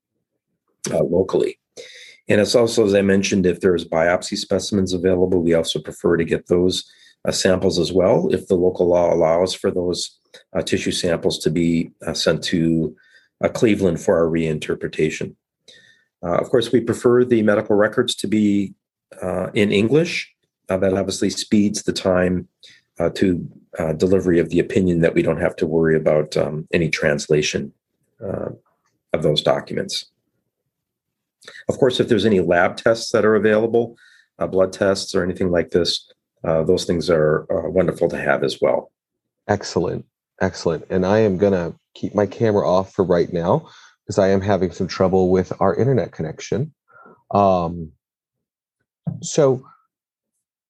uh, 0.92 1.04
locally. 1.04 1.60
And 2.30 2.40
it's 2.40 2.56
also, 2.56 2.86
as 2.86 2.94
I 2.94 3.02
mentioned, 3.02 3.46
if 3.46 3.60
there's 3.60 3.86
biopsy 3.86 4.38
specimens 4.38 4.94
available, 4.94 5.42
we 5.42 5.54
also 5.54 5.80
prefer 5.80 6.16
to 6.16 6.24
get 6.24 6.48
those 6.48 6.90
uh, 7.26 7.32
samples 7.32 7.78
as 7.78 7.92
well, 7.92 8.30
if 8.34 8.48
the 8.48 8.56
local 8.56 8.88
law 8.88 9.14
allows 9.14 9.54
for 9.54 9.70
those 9.70 10.18
uh, 10.56 10.62
tissue 10.62 10.92
samples 10.92 11.38
to 11.40 11.50
be 11.50 11.92
uh, 12.08 12.14
sent 12.14 12.44
to 12.44 12.96
uh, 13.44 13.50
Cleveland 13.50 14.00
for 14.00 14.18
our 14.18 14.32
reinterpretation. 14.32 15.36
Uh, 16.24 16.38
of 16.38 16.50
course, 16.50 16.72
we 16.72 16.80
prefer 16.80 17.26
the 17.26 17.42
medical 17.42 17.76
records 17.76 18.16
to 18.16 18.28
be 18.28 18.74
in 19.54 19.72
English. 19.72 20.34
that 20.68 20.84
obviously 20.84 21.30
speeds 21.30 21.84
the 21.84 21.94
time 21.94 22.48
to 23.14 23.46
delivery 23.98 24.40
of 24.40 24.50
the 24.50 24.60
opinion 24.60 25.00
that 25.00 25.14
we 25.14 25.22
don't 25.22 25.40
have 25.42 25.56
to 25.56 25.68
worry 25.68 25.96
about 25.96 26.36
um, 26.38 26.68
any 26.74 26.90
translation 26.90 27.74
of 28.20 29.24
those 29.24 29.42
documents. 29.42 30.06
Of 31.70 31.78
course, 31.78 32.00
if 32.00 32.08
there's 32.08 32.26
any 32.26 32.40
lab 32.40 32.78
tests 32.78 33.12
that 33.12 33.26
are 33.26 33.36
available, 33.36 33.98
uh, 34.40 34.48
blood 34.48 34.74
tests 34.74 35.16
or 35.16 35.24
anything 35.24 35.52
like 35.52 35.72
this, 35.72 36.12
uh, 36.44 36.64
those 36.64 36.86
things 36.86 37.10
are 37.10 37.46
uh, 37.52 37.70
wonderful 37.70 38.10
to 38.10 38.18
have 38.18 38.44
as 38.44 38.60
well. 38.62 38.92
Excellent. 39.48 40.06
Excellent. 40.42 40.86
And 40.90 41.06
I 41.06 41.20
am 41.20 41.38
going 41.38 41.54
to 41.54 41.76
keep 41.94 42.16
my 42.16 42.26
camera 42.26 42.68
off 42.68 42.94
for 42.94 43.06
right 43.06 43.32
now 43.32 43.68
because 44.06 44.18
I 44.18 44.30
am 44.30 44.42
having 44.42 44.72
some 44.72 44.88
trouble 44.88 45.30
with 45.30 45.54
our 45.60 45.76
internet 45.76 46.12
connection. 46.12 46.74
Um, 47.32 47.92
so, 49.22 49.66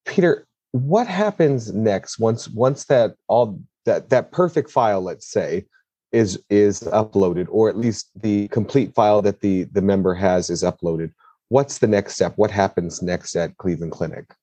Peter, 0.06 0.46
what 0.72 1.08
happens 1.08 1.74
next 1.74 2.20
once 2.20 2.48
once 2.50 2.86
that 2.86 3.16
all 3.28 3.60
that 3.86 4.10
that 4.10 4.32
perfect 4.32 4.70
file, 4.72 5.02
let's 5.02 5.28
say, 5.28 5.66
is 6.12 6.42
is 6.50 6.82
uploaded 6.82 7.48
or 7.50 7.70
at 7.70 7.78
least 7.78 8.10
the 8.22 8.48
complete 8.50 8.94
file 8.96 9.22
that 9.22 9.42
the 9.42 9.64
the 9.66 9.82
member 9.82 10.14
has 10.14 10.50
is 10.50 10.64
uploaded? 10.64 11.12
What's 11.50 11.80
the 11.80 11.88
next 11.88 12.16
step? 12.16 12.34
What 12.38 12.52
happens 12.52 13.02
next 13.02 13.36
at 13.36 13.58
cleveland 13.58 13.92
clinic? 13.92 14.34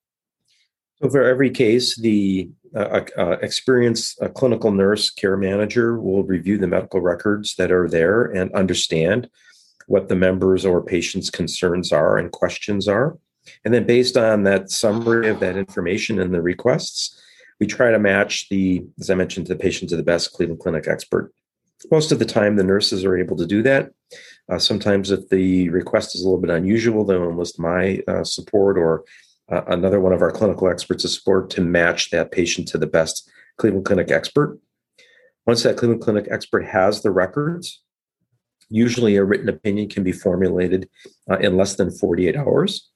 So 1.01 1.09
for 1.09 1.23
every 1.23 1.49
case 1.49 1.97
the 1.97 2.51
uh, 2.75 3.01
uh, 3.17 3.37
experienced 3.41 4.21
uh, 4.21 4.27
clinical 4.27 4.71
nurse 4.71 5.09
care 5.09 5.37
manager 5.37 5.99
will 5.99 6.23
review 6.23 6.59
the 6.59 6.67
medical 6.67 7.01
records 7.01 7.55
that 7.55 7.71
are 7.71 7.87
there 7.87 8.25
and 8.25 8.53
understand 8.53 9.27
what 9.87 10.07
the 10.07 10.15
members 10.15 10.65
or 10.65 10.83
patients 10.83 11.31
concerns 11.31 11.91
are 11.91 12.19
and 12.19 12.31
questions 12.31 12.87
are 12.87 13.17
and 13.65 13.73
then 13.73 13.85
based 13.85 14.17
on 14.17 14.43
that 14.43 14.69
summary 14.69 15.29
of 15.29 15.39
that 15.39 15.55
information 15.55 16.19
and 16.19 16.33
the 16.33 16.41
requests 16.41 17.21
we 17.59 17.67
try 17.67 17.91
to 17.91 17.99
match 17.99 18.47
the 18.49 18.83
as 18.99 19.09
i 19.09 19.15
mentioned 19.15 19.47
the 19.47 19.55
patient 19.55 19.89
to 19.89 19.95
the 19.95 20.03
best 20.03 20.31
cleveland 20.33 20.59
clinic 20.59 20.87
expert 20.87 21.33
most 21.91 22.11
of 22.11 22.19
the 22.19 22.25
time, 22.25 22.55
the 22.55 22.63
nurses 22.63 23.05
are 23.05 23.17
able 23.17 23.37
to 23.37 23.45
do 23.45 23.63
that. 23.63 23.91
Uh, 24.51 24.59
sometimes, 24.59 25.11
if 25.11 25.29
the 25.29 25.69
request 25.69 26.15
is 26.15 26.21
a 26.21 26.25
little 26.25 26.41
bit 26.41 26.49
unusual, 26.49 27.05
they'll 27.05 27.29
enlist 27.29 27.59
my 27.59 28.01
uh, 28.07 28.23
support 28.23 28.77
or 28.77 29.05
uh, 29.51 29.61
another 29.67 29.99
one 29.99 30.13
of 30.13 30.21
our 30.21 30.31
clinical 30.31 30.67
experts 30.67 31.09
support 31.11 31.49
to 31.51 31.61
match 31.61 32.09
that 32.09 32.31
patient 32.31 32.67
to 32.67 32.77
the 32.77 32.87
best 32.87 33.29
Cleveland 33.57 33.85
Clinic 33.85 34.11
expert. 34.11 34.59
Once 35.45 35.63
that 35.63 35.77
Cleveland 35.77 36.01
Clinic 36.01 36.27
expert 36.29 36.65
has 36.65 37.01
the 37.01 37.11
records, 37.11 37.81
usually 38.69 39.15
a 39.15 39.23
written 39.23 39.49
opinion 39.49 39.89
can 39.89 40.03
be 40.03 40.11
formulated 40.11 40.89
uh, 41.31 41.37
in 41.37 41.57
less 41.57 41.75
than 41.75 41.91
48 41.91 42.35
hours. 42.35 42.89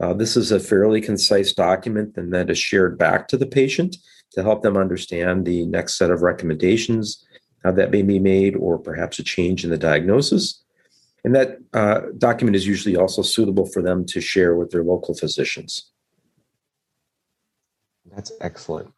Uh, 0.00 0.14
this 0.14 0.36
is 0.36 0.50
a 0.50 0.60
fairly 0.60 1.00
concise 1.00 1.52
document 1.52 2.16
and 2.16 2.32
that 2.32 2.48
is 2.48 2.58
shared 2.58 2.96
back 2.96 3.28
to 3.28 3.36
the 3.36 3.46
patient 3.46 3.96
to 4.32 4.42
help 4.42 4.62
them 4.62 4.76
understand 4.76 5.44
the 5.44 5.66
next 5.66 5.98
set 5.98 6.10
of 6.10 6.22
recommendations 6.22 7.26
how 7.64 7.72
that 7.72 7.90
may 7.90 8.02
be 8.02 8.18
made, 8.18 8.56
or 8.56 8.78
perhaps 8.78 9.18
a 9.18 9.22
change 9.22 9.64
in 9.64 9.70
the 9.70 9.78
diagnosis. 9.78 10.62
And 11.24 11.34
that 11.34 11.58
uh, 11.74 12.00
document 12.16 12.56
is 12.56 12.66
usually 12.66 12.96
also 12.96 13.22
suitable 13.22 13.66
for 13.66 13.82
them 13.82 14.06
to 14.06 14.20
share 14.20 14.56
with 14.56 14.70
their 14.70 14.82
local 14.82 15.14
physicians. 15.14 15.90
That's 18.14 18.32
excellent. 18.40 18.92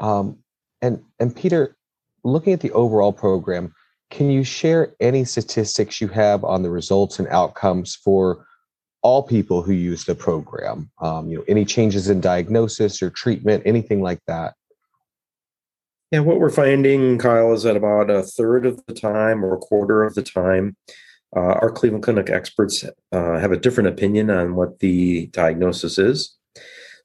Um, 0.00 0.38
and 0.80 1.02
and 1.20 1.34
Peter, 1.34 1.76
looking 2.24 2.52
at 2.52 2.60
the 2.60 2.72
overall 2.72 3.12
program, 3.12 3.74
can 4.10 4.30
you 4.30 4.44
share 4.44 4.94
any 5.00 5.24
statistics 5.24 6.00
you 6.00 6.08
have 6.08 6.44
on 6.44 6.62
the 6.62 6.70
results 6.70 7.18
and 7.18 7.28
outcomes 7.28 7.94
for 7.96 8.46
all 9.02 9.22
people 9.22 9.62
who 9.62 9.72
use 9.72 10.04
the 10.04 10.14
program? 10.14 10.90
Um, 11.00 11.28
you 11.28 11.38
know, 11.38 11.44
any 11.48 11.64
changes 11.64 12.08
in 12.08 12.20
diagnosis 12.20 13.02
or 13.02 13.10
treatment, 13.10 13.62
anything 13.66 14.02
like 14.02 14.20
that? 14.26 14.54
Yeah, 16.10 16.20
what 16.20 16.40
we're 16.40 16.50
finding, 16.50 17.18
Kyle, 17.18 17.52
is 17.52 17.64
that 17.64 17.76
about 17.76 18.10
a 18.10 18.22
third 18.22 18.64
of 18.64 18.84
the 18.86 18.94
time 18.94 19.44
or 19.44 19.54
a 19.54 19.58
quarter 19.58 20.02
of 20.02 20.14
the 20.14 20.22
time, 20.22 20.76
uh, 21.36 21.40
our 21.60 21.70
Cleveland 21.70 22.02
Clinic 22.02 22.30
experts 22.30 22.82
uh, 23.12 23.38
have 23.38 23.52
a 23.52 23.58
different 23.58 23.88
opinion 23.88 24.30
on 24.30 24.54
what 24.54 24.78
the 24.78 25.26
diagnosis 25.26 25.98
is. 25.98 26.34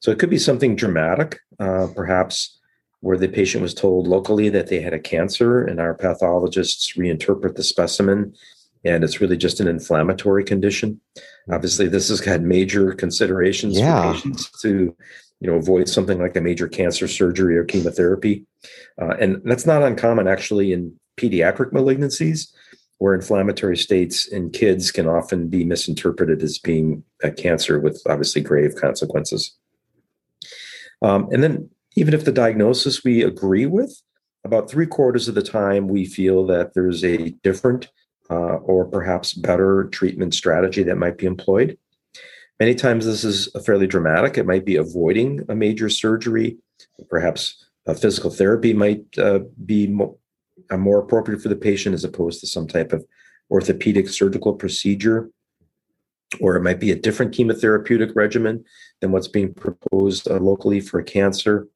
So 0.00 0.10
it 0.10 0.18
could 0.18 0.30
be 0.30 0.38
something 0.38 0.74
dramatic, 0.74 1.40
uh, 1.60 1.88
perhaps 1.94 2.58
where 3.00 3.18
the 3.18 3.28
patient 3.28 3.60
was 3.60 3.74
told 3.74 4.06
locally 4.06 4.48
that 4.48 4.68
they 4.68 4.80
had 4.80 4.94
a 4.94 4.98
cancer, 4.98 5.62
and 5.62 5.78
our 5.78 5.94
pathologists 5.94 6.94
reinterpret 6.94 7.56
the 7.56 7.62
specimen, 7.62 8.34
and 8.82 9.04
it's 9.04 9.20
really 9.20 9.36
just 9.36 9.60
an 9.60 9.68
inflammatory 9.68 10.44
condition. 10.44 11.00
Obviously, 11.50 11.88
this 11.88 12.08
has 12.08 12.20
had 12.20 12.42
major 12.42 12.92
considerations 12.92 13.78
yeah. 13.78 14.12
for 14.12 14.14
patients 14.14 14.50
to 14.62 14.96
you 15.44 15.50
know 15.50 15.56
avoid 15.56 15.88
something 15.88 16.18
like 16.18 16.36
a 16.36 16.40
major 16.40 16.68
cancer 16.68 17.06
surgery 17.06 17.56
or 17.56 17.64
chemotherapy 17.64 18.46
uh, 19.00 19.14
and 19.20 19.42
that's 19.44 19.66
not 19.66 19.82
uncommon 19.82 20.26
actually 20.26 20.72
in 20.72 20.98
pediatric 21.18 21.70
malignancies 21.70 22.52
where 22.98 23.14
inflammatory 23.14 23.76
states 23.76 24.26
in 24.26 24.50
kids 24.50 24.90
can 24.90 25.06
often 25.06 25.48
be 25.48 25.64
misinterpreted 25.64 26.42
as 26.42 26.58
being 26.58 27.04
a 27.22 27.30
cancer 27.30 27.78
with 27.78 28.00
obviously 28.08 28.40
grave 28.40 28.74
consequences 28.76 29.54
um, 31.02 31.28
and 31.30 31.42
then 31.42 31.68
even 31.96 32.14
if 32.14 32.24
the 32.24 32.32
diagnosis 32.32 33.04
we 33.04 33.22
agree 33.22 33.66
with 33.66 34.00
about 34.44 34.70
three 34.70 34.86
quarters 34.86 35.28
of 35.28 35.34
the 35.34 35.42
time 35.42 35.88
we 35.88 36.06
feel 36.06 36.46
that 36.46 36.72
there's 36.74 37.04
a 37.04 37.30
different 37.42 37.90
uh, 38.30 38.56
or 38.56 38.84
perhaps 38.86 39.32
better 39.32 39.84
treatment 39.84 40.34
strategy 40.34 40.82
that 40.82 40.96
might 40.96 41.18
be 41.18 41.26
employed 41.26 41.76
Many 42.60 42.74
times 42.74 43.04
this 43.04 43.24
is 43.24 43.48
fairly 43.66 43.86
dramatic. 43.86 44.38
It 44.38 44.46
might 44.46 44.64
be 44.64 44.76
avoiding 44.76 45.44
a 45.48 45.54
major 45.54 45.88
surgery. 45.88 46.58
Perhaps 47.10 47.66
physical 47.98 48.30
therapy 48.30 48.72
might 48.72 49.04
uh, 49.18 49.40
be 49.66 49.88
mo- 49.88 50.18
uh, 50.70 50.76
more 50.76 51.00
appropriate 51.00 51.42
for 51.42 51.48
the 51.48 51.56
patient 51.56 51.94
as 51.94 52.04
opposed 52.04 52.40
to 52.40 52.46
some 52.46 52.68
type 52.68 52.92
of 52.92 53.04
orthopedic 53.50 54.08
surgical 54.08 54.54
procedure. 54.54 55.30
Or 56.40 56.56
it 56.56 56.62
might 56.62 56.80
be 56.80 56.92
a 56.92 56.96
different 56.96 57.34
chemotherapeutic 57.34 58.14
regimen 58.14 58.64
than 59.00 59.10
what's 59.10 59.28
being 59.28 59.52
proposed 59.52 60.28
uh, 60.28 60.38
locally 60.38 60.80
for 60.80 61.02
cancer. 61.02 61.66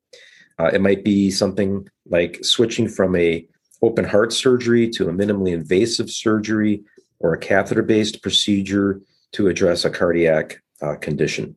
Uh, 0.60 0.70
it 0.72 0.80
might 0.80 1.04
be 1.04 1.30
something 1.30 1.88
like 2.06 2.44
switching 2.44 2.88
from 2.88 3.14
a 3.16 3.46
open 3.82 4.04
heart 4.04 4.32
surgery 4.32 4.88
to 4.90 5.08
a 5.08 5.12
minimally 5.12 5.52
invasive 5.52 6.10
surgery 6.10 6.82
or 7.20 7.32
a 7.32 7.38
catheter 7.38 7.82
based 7.82 8.22
procedure 8.22 9.00
to 9.32 9.48
address 9.48 9.84
a 9.84 9.90
cardiac 9.90 10.62
uh, 10.82 10.96
condition. 10.96 11.56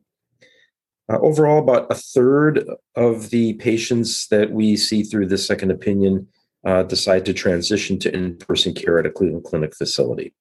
Uh, 1.08 1.18
overall, 1.18 1.58
about 1.58 1.90
a 1.90 1.94
third 1.94 2.64
of 2.96 3.30
the 3.30 3.54
patients 3.54 4.28
that 4.28 4.50
we 4.50 4.76
see 4.76 5.02
through 5.02 5.26
this 5.26 5.46
second 5.46 5.70
opinion 5.70 6.26
uh, 6.64 6.82
decide 6.84 7.26
to 7.26 7.32
transition 7.32 7.98
to 7.98 8.14
in 8.14 8.36
person 8.38 8.72
care 8.72 8.98
at 8.98 9.06
a 9.06 9.10
Cleveland 9.10 9.44
Clinic 9.44 9.74
facility. 9.74 10.32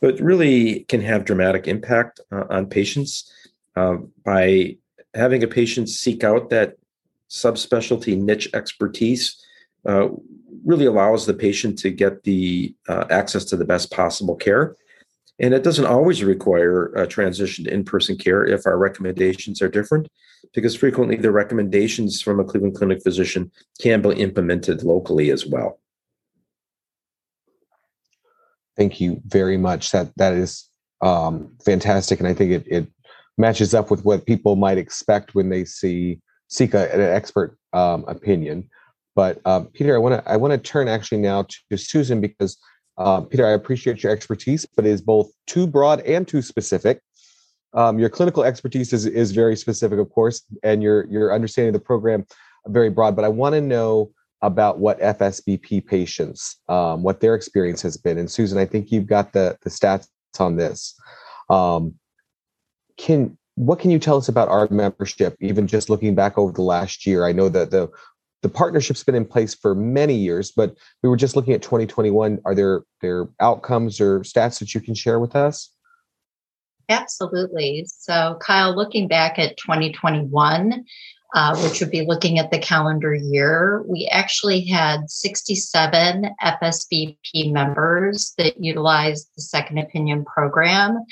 But 0.00 0.20
really 0.20 0.80
can 0.88 1.00
have 1.02 1.24
dramatic 1.24 1.68
impact 1.68 2.20
uh, 2.32 2.44
on 2.50 2.66
patients 2.66 3.32
uh, 3.76 3.96
by 4.24 4.76
having 5.14 5.42
a 5.42 5.48
patient 5.48 5.88
seek 5.88 6.24
out 6.24 6.50
that 6.50 6.76
subspecialty 7.30 8.20
niche 8.20 8.48
expertise. 8.54 9.42
Uh, 9.86 10.08
really 10.64 10.86
allows 10.86 11.26
the 11.26 11.34
patient 11.34 11.78
to 11.78 11.90
get 11.90 12.24
the 12.24 12.74
access 13.10 13.44
to 13.44 13.56
the 13.56 13.64
best 13.64 13.92
possible 13.92 14.34
care 14.34 14.74
And 15.38 15.52
it 15.52 15.62
doesn't 15.62 15.86
always 15.86 16.24
require 16.24 16.86
a 16.94 17.06
transition 17.06 17.64
to 17.64 17.72
in 17.72 17.84
person 17.84 18.16
care 18.16 18.44
if 18.44 18.66
our 18.66 18.78
recommendations 18.78 19.60
are 19.60 19.68
different, 19.68 20.08
because 20.54 20.74
frequently 20.74 21.16
the 21.16 21.30
recommendations 21.30 22.22
from 22.22 22.40
a 22.40 22.44
Cleveland 22.44 22.76
Clinic 22.76 23.02
physician 23.02 23.50
can 23.80 24.00
be 24.00 24.10
implemented 24.12 24.82
locally 24.82 25.30
as 25.30 25.46
well. 25.46 25.78
Thank 28.76 29.00
you 29.00 29.20
very 29.26 29.56
much. 29.56 29.90
That 29.90 30.10
that 30.16 30.34
is 30.34 30.68
um, 31.02 31.54
fantastic, 31.64 32.18
and 32.18 32.28
I 32.28 32.34
think 32.34 32.52
it, 32.52 32.64
it 32.66 32.86
matches 33.38 33.74
up 33.74 33.90
with 33.90 34.04
what 34.04 34.26
people 34.26 34.56
might 34.56 34.78
expect 34.78 35.34
when 35.34 35.48
they 35.50 35.64
see 35.64 36.20
seek 36.48 36.74
a, 36.74 36.92
an 36.94 37.00
expert 37.00 37.58
um, 37.72 38.04
opinion. 38.06 38.68
But 39.16 39.40
uh, 39.46 39.62
Peter, 39.72 39.96
I 39.96 39.98
want 39.98 40.22
to 40.22 40.30
I 40.30 40.36
want 40.36 40.52
to 40.52 40.58
turn 40.58 40.86
actually 40.86 41.18
now 41.18 41.46
to, 41.70 41.78
Susan 41.78 42.20
because 42.20 42.58
uh, 42.98 43.22
Peter, 43.22 43.46
I 43.46 43.52
appreciate 43.52 44.02
your 44.02 44.12
expertise, 44.12 44.66
but 44.76 44.86
it 44.86 44.90
is 44.90 45.00
both 45.00 45.30
too 45.46 45.66
broad 45.66 46.00
and 46.00 46.28
too 46.28 46.42
specific. 46.42 47.00
Um, 47.74 47.98
your 47.98 48.08
clinical 48.08 48.44
expertise 48.44 48.92
is, 48.92 49.04
is 49.06 49.32
very 49.32 49.56
specific, 49.56 49.98
of 49.98 50.10
course, 50.10 50.44
and 50.62 50.82
your 50.82 51.06
your 51.06 51.34
understanding 51.34 51.74
of 51.74 51.80
the 51.80 51.84
program 51.84 52.26
very 52.68 52.90
broad. 52.90 53.16
But 53.16 53.24
I 53.24 53.28
want 53.28 53.54
to 53.54 53.60
know 53.60 54.12
about 54.42 54.78
what 54.78 55.00
FSBP 55.00 55.86
patients, 55.86 56.60
um, 56.68 57.02
what 57.02 57.20
their 57.20 57.34
experience 57.34 57.80
has 57.82 57.96
been. 57.96 58.18
And 58.18 58.30
Susan, 58.30 58.58
I 58.58 58.66
think 58.66 58.92
you've 58.92 59.06
got 59.06 59.32
the 59.32 59.56
the 59.62 59.70
stats 59.70 60.08
on 60.38 60.56
this. 60.56 60.94
Um, 61.48 61.94
can 62.98 63.38
what 63.54 63.78
can 63.78 63.90
you 63.90 63.98
tell 63.98 64.18
us 64.18 64.28
about 64.28 64.48
our 64.48 64.68
membership? 64.70 65.36
Even 65.40 65.66
just 65.66 65.88
looking 65.88 66.14
back 66.14 66.36
over 66.36 66.52
the 66.52 66.62
last 66.62 67.06
year, 67.06 67.24
I 67.24 67.32
know 67.32 67.48
that 67.48 67.70
the 67.70 67.88
the 68.46 68.52
partnership's 68.52 69.02
been 69.02 69.16
in 69.16 69.24
place 69.24 69.56
for 69.56 69.74
many 69.74 70.14
years, 70.14 70.52
but 70.52 70.76
we 71.02 71.08
were 71.08 71.16
just 71.16 71.34
looking 71.34 71.52
at 71.52 71.62
2021. 71.62 72.38
Are 72.44 72.54
there 72.54 72.82
there 73.00 73.26
outcomes 73.40 74.00
or 74.00 74.20
stats 74.20 74.60
that 74.60 74.72
you 74.72 74.80
can 74.80 74.94
share 74.94 75.18
with 75.18 75.34
us? 75.34 75.70
Absolutely. 76.88 77.84
So, 77.88 78.38
Kyle, 78.40 78.72
looking 78.72 79.08
back 79.08 79.40
at 79.40 79.56
2021, 79.56 80.84
uh, 81.34 81.56
which 81.60 81.80
would 81.80 81.90
be 81.90 82.06
looking 82.06 82.38
at 82.38 82.52
the 82.52 82.60
calendar 82.60 83.12
year, 83.12 83.82
we 83.88 84.08
actually 84.12 84.64
had 84.64 85.10
67 85.10 86.30
FSBP 86.40 87.52
members 87.52 88.32
that 88.38 88.62
utilized 88.62 89.28
the 89.34 89.42
Second 89.42 89.78
Opinion 89.78 90.24
program, 90.24 91.04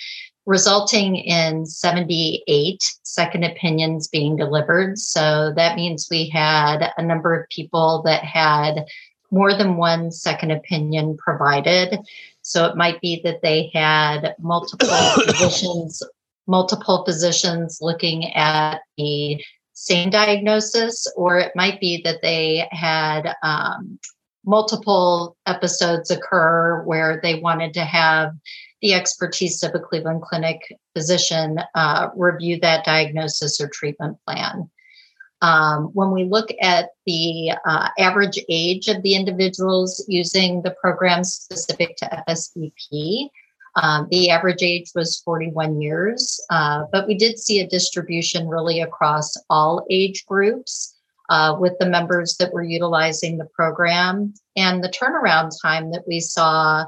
resulting 0.47 1.17
in 1.17 1.65
78 1.65 2.83
second 3.03 3.45
opinions 3.45 4.09
being 4.09 4.37
delivered. 4.37 4.99
So 4.99 5.53
that 5.57 5.77
means 5.77 6.09
we 6.11 6.29
had 6.29 6.93
a 6.97 7.03
number 7.03 7.35
of 7.35 7.49
people 7.49 8.03
that 8.05 8.25
had 8.25 8.85
more 9.31 9.55
than 9.55 9.77
one 9.77 10.11
second 10.11 10.51
opinion 10.51 11.17
provided. 11.17 11.99
So 12.43 12.67
it 12.67 12.77
might 12.77 13.01
be 13.01 13.21
that 13.25 13.43
they 13.43 13.71
had 13.73 14.35
multiple 14.39 14.89
physicians, 15.27 16.03
multiple 16.47 17.05
physicians 17.05 17.79
looking 17.81 18.33
at 18.35 18.83
the 18.99 19.43
same 19.73 20.11
diagnosis, 20.11 21.11
or 21.17 21.39
it 21.39 21.53
might 21.57 21.81
be 21.81 22.01
that 22.05 22.23
they 22.23 22.69
had 22.71 23.35
um, 23.43 23.99
multiple 24.45 25.37
episodes 25.47 26.11
occur 26.11 26.83
where 26.85 27.19
they 27.23 27.41
wanted 27.41 27.75
to 27.75 27.85
have 27.85 28.33
the 28.85 28.93
expertise 28.93 29.63
of 29.63 29.75
a 29.75 29.81
Cleveland 29.81 30.21
Clinic 30.21 30.61
physician 30.95 31.59
uh, 31.75 32.11
review 32.15 32.61
that 32.61 32.85
diagnosis 32.85 33.59
or 33.59 33.67
treatment 33.67 34.19
plan. 34.27 34.71
Um, 35.41 35.85
when 35.95 36.11
we 36.11 36.25
look 36.25 36.51
at 36.61 36.91
the 37.07 37.53
uh, 37.65 37.89
average 37.99 38.39
age 38.51 38.89
of 38.89 39.03
the 39.03 39.15
individuals 39.15 40.05
using 40.07 40.61
the 40.61 40.73
program 40.83 41.25
specific 41.25 41.97
to 41.97 42.25
FSBP, 42.29 43.31
um, 43.77 44.07
the 44.11 44.29
average 44.29 44.63
age 44.63 44.91
was 44.95 45.19
41 45.21 45.81
years, 45.81 46.39
uh, 46.51 46.85
but 46.93 47.09
we 47.09 47.15
did 47.15 47.39
see 47.39 47.61
a 47.61 47.67
distribution 47.67 48.49
really 48.49 48.83
across 48.83 49.35
all 49.49 49.87
age 49.89 50.27
groups 50.27 50.95
uh, 51.31 51.57
with 51.59 51.73
the 51.81 51.89
members 51.89 52.37
that 52.37 52.53
were 52.53 52.63
utilizing 52.63 53.39
the 53.39 53.47
program. 53.47 54.35
And 54.57 54.85
the 54.85 54.91
turnaround 54.91 55.53
time 55.63 55.91
that 55.93 56.07
we 56.07 56.21
saw 56.21 56.85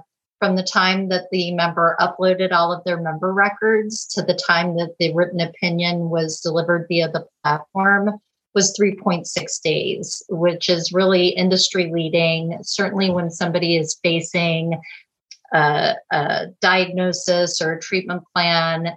from 0.47 0.55
the 0.55 0.63
time 0.63 1.09
that 1.09 1.29
the 1.33 1.53
member 1.55 1.97
uploaded 1.99 2.53
all 2.53 2.73
of 2.73 2.85
their 2.85 3.01
member 3.01 3.35
records 3.35 4.07
to 4.07 4.23
the 4.23 4.39
time 4.47 4.77
that 4.77 4.95
the 5.01 5.13
written 5.13 5.41
opinion 5.41 6.09
was 6.09 6.41
delivered 6.41 6.87
via 6.87 7.11
the 7.11 7.27
platform 7.43 8.11
was 8.55 8.73
3.6 8.81 9.27
days, 9.65 10.23
which 10.29 10.69
is 10.69 10.93
really 10.93 11.31
industry 11.31 11.91
leading. 11.93 12.57
Certainly, 12.63 13.11
when 13.11 13.29
somebody 13.29 13.77
is 13.77 13.99
facing 14.05 14.81
a, 15.53 15.95
a 16.13 16.47
diagnosis 16.61 17.61
or 17.61 17.73
a 17.73 17.81
treatment 17.81 18.23
plan, 18.33 18.95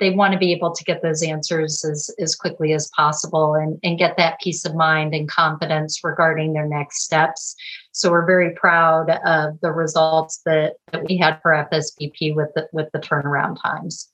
they 0.00 0.10
want 0.10 0.32
to 0.32 0.38
be 0.38 0.52
able 0.52 0.74
to 0.74 0.84
get 0.84 1.02
those 1.02 1.22
answers 1.22 1.84
as, 1.84 2.10
as 2.20 2.34
quickly 2.34 2.72
as 2.72 2.90
possible 2.96 3.54
and, 3.54 3.78
and 3.82 3.98
get 3.98 4.16
that 4.16 4.38
peace 4.40 4.64
of 4.64 4.74
mind 4.74 5.14
and 5.14 5.28
confidence 5.28 6.02
regarding 6.04 6.52
their 6.52 6.66
next 6.66 7.02
steps. 7.02 7.56
So 7.92 8.10
we're 8.10 8.26
very 8.26 8.54
proud 8.54 9.10
of 9.24 9.60
the 9.60 9.72
results 9.72 10.40
that, 10.46 10.74
that 10.92 11.04
we 11.04 11.16
had 11.16 11.40
for 11.42 11.52
FSBP 11.70 12.34
with 12.34 12.50
the, 12.54 12.68
with 12.72 12.88
the 12.92 13.00
turnaround 13.00 13.60
times. 13.60 14.10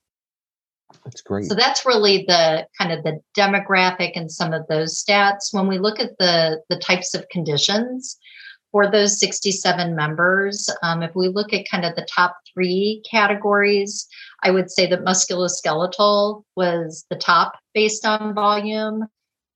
That's 1.04 1.20
great. 1.20 1.46
So 1.46 1.54
that's 1.54 1.84
really 1.84 2.24
the 2.26 2.66
kind 2.78 2.92
of 2.92 3.02
the 3.02 3.20
demographic 3.36 4.12
and 4.14 4.30
some 4.30 4.52
of 4.52 4.66
those 4.68 5.02
stats. 5.02 5.52
When 5.52 5.66
we 5.66 5.78
look 5.78 5.98
at 5.98 6.16
the 6.18 6.62
the 6.68 6.78
types 6.78 7.14
of 7.14 7.28
conditions 7.28 8.16
for 8.74 8.90
those 8.90 9.20
67 9.20 9.94
members, 9.94 10.68
um, 10.82 11.04
if 11.04 11.14
we 11.14 11.28
look 11.28 11.52
at 11.52 11.70
kind 11.70 11.84
of 11.84 11.94
the 11.94 12.04
top 12.12 12.36
three 12.52 13.04
categories, 13.08 14.08
I 14.42 14.50
would 14.50 14.68
say 14.68 14.88
that 14.88 15.04
musculoskeletal 15.04 16.42
was 16.56 17.06
the 17.08 17.14
top 17.14 17.56
based 17.72 18.04
on 18.04 18.34
volume, 18.34 19.06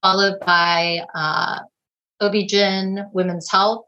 followed 0.01 0.39
by 0.39 1.01
uh, 1.13 1.59
OB-GYN, 2.21 3.09
women's 3.11 3.51
health, 3.51 3.83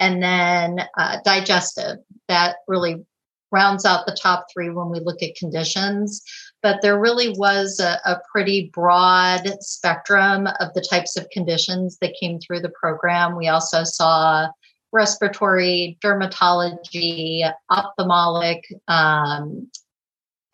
and 0.00 0.22
then 0.22 0.88
uh, 0.96 1.18
digestive. 1.22 1.98
That 2.28 2.56
really 2.66 3.04
rounds 3.50 3.84
out 3.84 4.06
the 4.06 4.16
top 4.18 4.46
three 4.50 4.70
when 4.70 4.88
we 4.88 5.00
look 5.00 5.22
at 5.22 5.36
conditions. 5.36 6.22
But 6.62 6.80
there 6.80 6.98
really 6.98 7.34
was 7.36 7.78
a, 7.78 8.00
a, 8.06 8.22
pretty 8.32 8.70
broad 8.72 9.42
spectrum 9.60 10.46
of 10.60 10.72
the 10.72 10.80
types 10.80 11.18
of 11.18 11.28
conditions 11.28 11.98
that 12.00 12.16
came 12.18 12.38
through 12.40 12.60
the 12.60 12.70
program. 12.70 13.36
We 13.36 13.48
also 13.48 13.84
saw 13.84 14.48
respiratory, 14.92 15.98
dermatology, 16.02 17.50
ophthalmic, 17.70 18.64
um, 18.88 19.70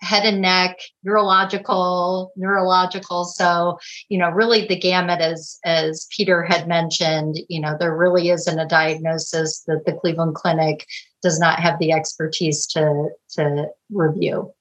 head 0.00 0.24
and 0.24 0.40
neck, 0.40 0.78
neurological, 1.02 2.32
neurological. 2.36 3.24
So, 3.24 3.78
you 4.08 4.18
know, 4.18 4.30
really 4.30 4.66
the 4.66 4.78
gamut 4.78 5.20
as 5.20 5.58
as 5.64 6.06
Peter 6.16 6.42
had 6.42 6.68
mentioned, 6.68 7.40
you 7.48 7.60
know, 7.60 7.76
there 7.78 7.96
really 7.96 8.30
isn't 8.30 8.58
a 8.58 8.66
diagnosis 8.66 9.64
that 9.66 9.82
the 9.86 9.92
Cleveland 9.92 10.34
Clinic 10.34 10.86
does 11.22 11.40
not 11.40 11.58
have 11.58 11.78
the 11.78 11.92
expertise 11.92 12.66
to 12.68 13.08
to 13.30 13.66
review. 13.90 14.52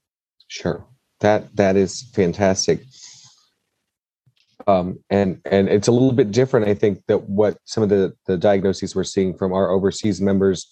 Sure. 0.47 0.85
That 1.19 1.55
that 1.55 1.75
is 1.75 2.03
fantastic. 2.13 2.81
Um, 4.67 4.99
and 5.09 5.39
and 5.45 5.69
it's 5.69 5.87
a 5.87 5.91
little 5.93 6.11
bit 6.11 6.31
different, 6.31 6.67
I 6.67 6.73
think, 6.73 7.01
that 7.07 7.29
what 7.29 7.57
some 7.65 7.83
of 7.83 7.89
the 7.89 8.13
the 8.25 8.37
diagnoses 8.37 8.95
we're 8.95 9.03
seeing 9.03 9.35
from 9.35 9.53
our 9.53 9.69
overseas 9.69 10.19
members 10.21 10.67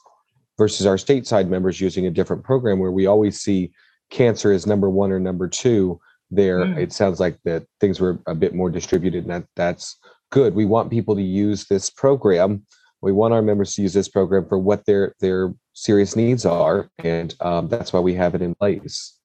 versus 0.58 0.86
our 0.86 0.96
stateside 0.96 1.48
members 1.48 1.82
using 1.82 2.06
a 2.06 2.12
different 2.12 2.44
program, 2.44 2.80
where 2.80 2.92
we 2.92 3.06
always 3.06 3.40
see 3.40 3.72
cancer 4.10 4.52
is 4.52 4.68
number 4.68 4.90
one 4.90 5.12
or 5.12 5.20
number 5.20 5.48
two 5.48 6.00
there 6.32 6.60
mm. 6.60 6.78
it 6.78 6.92
sounds 6.92 7.20
like 7.20 7.38
that 7.44 7.66
things 7.80 8.00
were 8.00 8.20
a 8.28 8.36
bit 8.36 8.54
more 8.54 8.70
distributed 8.70 9.24
and 9.24 9.32
that 9.32 9.46
that's 9.56 9.98
good 10.32 10.56
we 10.56 10.66
want 10.66 10.90
people 10.90 11.16
to 11.16 11.22
use 11.22 11.66
this 11.66 11.90
program 11.90 12.66
we 13.02 13.12
want 13.12 13.34
our 13.34 13.42
members 13.42 13.76
to 13.76 13.82
use 13.82 13.94
this 13.94 14.10
program 14.10 14.48
for 14.48 14.58
what 14.58 14.86
their 14.86 15.14
their 15.20 15.54
serious 15.74 16.16
needs 16.16 16.46
are 16.46 16.90
and 17.00 17.36
um, 17.42 17.68
that's 17.68 17.94
why 17.94 18.00
we 18.00 18.14
have 18.14 18.36
it 18.36 18.42
in 18.42 18.56
place 18.56 19.20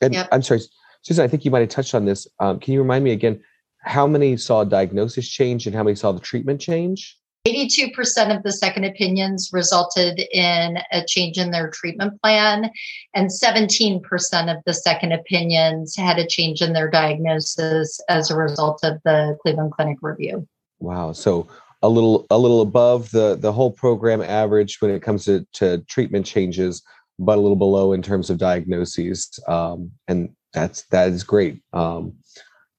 and 0.00 0.14
yep. 0.14 0.28
i'm 0.32 0.42
sorry 0.42 0.60
susan 1.06 1.24
i 1.24 1.28
think 1.28 1.44
you 1.44 1.50
might 1.50 1.60
have 1.60 1.68
touched 1.68 1.94
on 1.94 2.04
this 2.04 2.26
um, 2.40 2.58
can 2.58 2.74
you 2.74 2.80
remind 2.80 3.04
me 3.04 3.12
again 3.12 3.40
how 3.78 4.06
many 4.06 4.36
saw 4.36 4.64
diagnosis 4.64 5.28
change 5.28 5.66
and 5.66 5.74
how 5.74 5.82
many 5.82 5.94
saw 5.94 6.10
the 6.12 6.20
treatment 6.20 6.60
change 6.60 7.18
82% 7.46 8.36
of 8.36 8.42
the 8.42 8.50
second 8.50 8.84
opinions 8.84 9.50
resulted 9.52 10.18
in 10.32 10.78
a 10.90 11.04
change 11.06 11.38
in 11.38 11.52
their 11.52 11.70
treatment 11.70 12.20
plan, 12.20 12.70
and 13.14 13.30
17% 13.30 14.02
of 14.50 14.62
the 14.66 14.74
second 14.74 15.12
opinions 15.12 15.94
had 15.94 16.18
a 16.18 16.26
change 16.26 16.60
in 16.60 16.72
their 16.72 16.90
diagnosis 16.90 18.00
as 18.08 18.32
a 18.32 18.36
result 18.36 18.80
of 18.82 19.00
the 19.04 19.38
Cleveland 19.42 19.70
Clinic 19.70 19.98
review. 20.02 20.46
Wow. 20.80 21.12
So 21.12 21.46
a 21.82 21.88
little 21.88 22.26
a 22.30 22.38
little 22.38 22.62
above 22.62 23.10
the 23.12 23.36
the 23.36 23.52
whole 23.52 23.70
program 23.70 24.22
average 24.22 24.80
when 24.80 24.90
it 24.90 25.02
comes 25.02 25.24
to, 25.26 25.46
to 25.52 25.78
treatment 25.82 26.26
changes, 26.26 26.82
but 27.18 27.38
a 27.38 27.40
little 27.40 27.56
below 27.56 27.92
in 27.92 28.02
terms 28.02 28.28
of 28.28 28.38
diagnoses. 28.38 29.38
Um, 29.46 29.92
and 30.08 30.30
that's 30.56 30.84
that 30.86 31.10
is 31.10 31.22
great 31.22 31.60
um, 31.74 32.14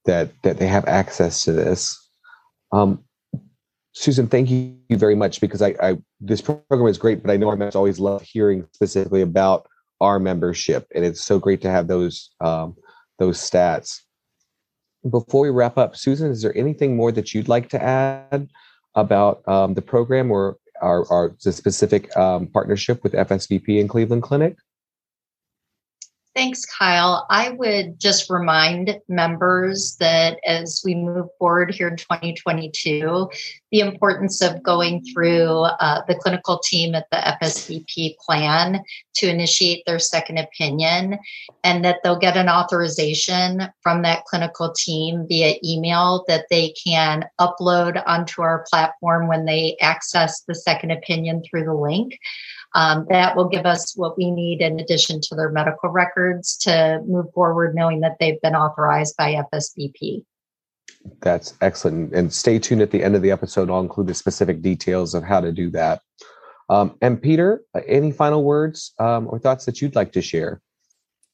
that 0.04 0.30
that 0.42 0.58
they 0.58 0.66
have 0.66 0.86
access 0.86 1.42
to 1.44 1.52
this. 1.52 1.96
Um, 2.72 3.04
Susan, 3.92 4.26
thank 4.26 4.50
you 4.50 4.76
very 4.90 5.14
much 5.14 5.40
because 5.40 5.62
I, 5.62 5.74
I, 5.82 5.98
this 6.20 6.40
program 6.40 6.86
is 6.86 6.98
great, 6.98 7.22
but 7.22 7.32
I 7.32 7.36
know 7.36 7.48
our 7.48 7.56
members 7.56 7.74
always 7.74 7.98
love 7.98 8.22
hearing 8.22 8.66
specifically 8.72 9.22
about 9.22 9.66
our 10.00 10.18
membership, 10.18 10.86
and 10.94 11.04
it's 11.04 11.24
so 11.24 11.38
great 11.38 11.62
to 11.62 11.70
have 11.70 11.86
those 11.86 12.30
um, 12.40 12.76
those 13.18 13.38
stats. 13.38 14.00
Before 15.08 15.42
we 15.42 15.50
wrap 15.50 15.78
up, 15.78 15.96
Susan, 15.96 16.30
is 16.30 16.42
there 16.42 16.56
anything 16.56 16.96
more 16.96 17.12
that 17.12 17.32
you'd 17.32 17.48
like 17.48 17.68
to 17.70 17.82
add 17.82 18.48
about 18.96 19.46
um, 19.48 19.74
the 19.74 19.82
program 19.82 20.32
or 20.32 20.56
our, 20.82 21.10
our 21.12 21.34
specific 21.38 22.14
um, 22.16 22.48
partnership 22.48 23.04
with 23.04 23.12
FSBP 23.12 23.80
and 23.80 23.88
Cleveland 23.88 24.24
Clinic? 24.24 24.56
Thanks, 26.38 26.64
Kyle. 26.64 27.26
I 27.30 27.50
would 27.50 27.98
just 27.98 28.30
remind 28.30 28.96
members 29.08 29.96
that 29.96 30.38
as 30.46 30.82
we 30.84 30.94
move 30.94 31.26
forward 31.36 31.74
here 31.74 31.88
in 31.88 31.96
2022, 31.96 33.28
the 33.72 33.80
importance 33.80 34.40
of 34.40 34.62
going 34.62 35.04
through 35.12 35.48
uh, 35.48 36.02
the 36.06 36.14
clinical 36.14 36.60
team 36.60 36.94
at 36.94 37.10
the 37.10 37.16
FSBP 37.16 38.18
plan 38.18 38.84
to 39.16 39.28
initiate 39.28 39.84
their 39.84 39.98
second 39.98 40.38
opinion, 40.38 41.18
and 41.64 41.84
that 41.84 41.96
they'll 42.04 42.16
get 42.16 42.36
an 42.36 42.48
authorization 42.48 43.68
from 43.82 44.02
that 44.02 44.24
clinical 44.26 44.72
team 44.72 45.26
via 45.28 45.56
email 45.64 46.24
that 46.28 46.46
they 46.50 46.72
can 46.86 47.24
upload 47.40 48.00
onto 48.06 48.42
our 48.42 48.64
platform 48.70 49.26
when 49.26 49.44
they 49.44 49.76
access 49.80 50.42
the 50.42 50.54
second 50.54 50.92
opinion 50.92 51.42
through 51.42 51.64
the 51.64 51.74
link. 51.74 52.16
Um, 52.74 53.06
that 53.08 53.34
will 53.34 53.48
give 53.48 53.64
us 53.64 53.96
what 53.96 54.18
we 54.18 54.30
need 54.30 54.60
in 54.60 54.78
addition 54.78 55.20
to 55.22 55.34
their 55.34 55.50
medical 55.50 55.88
records 55.88 56.56
to 56.58 57.02
move 57.06 57.26
forward, 57.34 57.74
knowing 57.74 58.00
that 58.00 58.16
they've 58.20 58.40
been 58.42 58.54
authorized 58.54 59.16
by 59.16 59.42
FSBP. 59.52 60.24
That's 61.20 61.54
excellent. 61.60 62.14
And 62.14 62.32
stay 62.32 62.58
tuned 62.58 62.82
at 62.82 62.90
the 62.90 63.02
end 63.02 63.16
of 63.16 63.22
the 63.22 63.30
episode. 63.30 63.70
I'll 63.70 63.80
include 63.80 64.08
the 64.08 64.14
specific 64.14 64.60
details 64.60 65.14
of 65.14 65.22
how 65.22 65.40
to 65.40 65.52
do 65.52 65.70
that. 65.70 66.02
Um, 66.68 66.96
and 67.00 67.20
Peter, 67.20 67.62
uh, 67.74 67.80
any 67.86 68.12
final 68.12 68.44
words 68.44 68.92
um, 68.98 69.26
or 69.30 69.38
thoughts 69.38 69.64
that 69.64 69.80
you'd 69.80 69.96
like 69.96 70.12
to 70.12 70.22
share? 70.22 70.60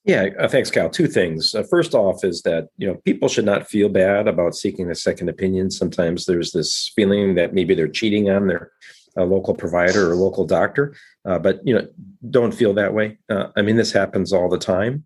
Yeah, 0.05 0.29
uh, 0.39 0.49
thanks, 0.49 0.71
Cal. 0.71 0.91
Two 0.91 1.09
things. 1.09 1.55
Uh, 1.55 1.63
first 1.63 1.95
off, 1.95 2.25
is 2.25 2.43
that 2.43 2.69
you 2.77 2.87
know 2.87 2.97
people 3.07 3.27
should 3.27 3.47
not 3.47 3.67
feel 3.67 3.89
bad 3.89 4.29
about 4.29 4.55
seeking 4.55 4.91
a 4.91 4.95
second 4.95 5.31
opinion. 5.31 5.71
Sometimes 5.71 6.27
there's 6.27 6.53
this 6.53 6.93
feeling 6.95 7.35
that 7.37 7.55
maybe 7.55 7.75
they're 7.75 7.89
cheating 7.89 8.29
on 8.29 8.47
their 8.47 8.71
a 9.17 9.25
local 9.25 9.55
provider 9.55 10.11
or 10.11 10.17
local 10.17 10.45
doctor. 10.45 10.95
Uh, 11.25 11.39
but 11.39 11.61
you 11.67 11.75
know, 11.75 11.87
don't 12.31 12.55
feel 12.55 12.75
that 12.75 12.95
way. 12.95 13.19
Uh, 13.29 13.49
I 13.57 13.63
mean, 13.63 13.77
this 13.77 13.93
happens 13.93 14.33
all 14.33 14.49
the 14.49 14.59
time, 14.59 15.05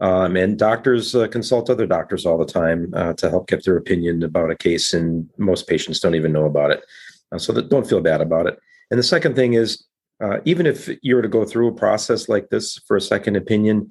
um, 0.00 0.36
and 0.36 0.58
doctors 0.58 1.14
uh, 1.14 1.28
consult 1.28 1.70
other 1.70 1.86
doctors 1.86 2.26
all 2.26 2.38
the 2.38 2.46
time 2.46 2.92
uh, 2.94 3.12
to 3.14 3.30
help 3.30 3.48
get 3.48 3.64
their 3.64 3.76
opinion 3.76 4.22
about 4.22 4.50
a 4.50 4.56
case, 4.56 4.92
and 4.92 5.28
most 5.38 5.68
patients 5.68 6.00
don't 6.00 6.14
even 6.14 6.32
know 6.32 6.46
about 6.46 6.70
it. 6.70 6.84
Uh, 7.32 7.38
so 7.38 7.52
that, 7.52 7.68
don't 7.68 7.88
feel 7.88 8.00
bad 8.00 8.20
about 8.20 8.46
it. 8.46 8.58
And 8.90 8.98
the 8.98 9.04
second 9.04 9.36
thing 9.36 9.54
is, 9.54 9.84
uh, 10.22 10.38
even 10.44 10.66
if 10.66 10.90
you 11.02 11.14
were 11.16 11.22
to 11.22 11.28
go 11.28 11.44
through 11.44 11.68
a 11.68 11.74
process 11.74 12.28
like 12.28 12.50
this 12.50 12.78
for 12.86 12.96
a 12.96 13.00
second 13.00 13.36
opinion, 13.36 13.90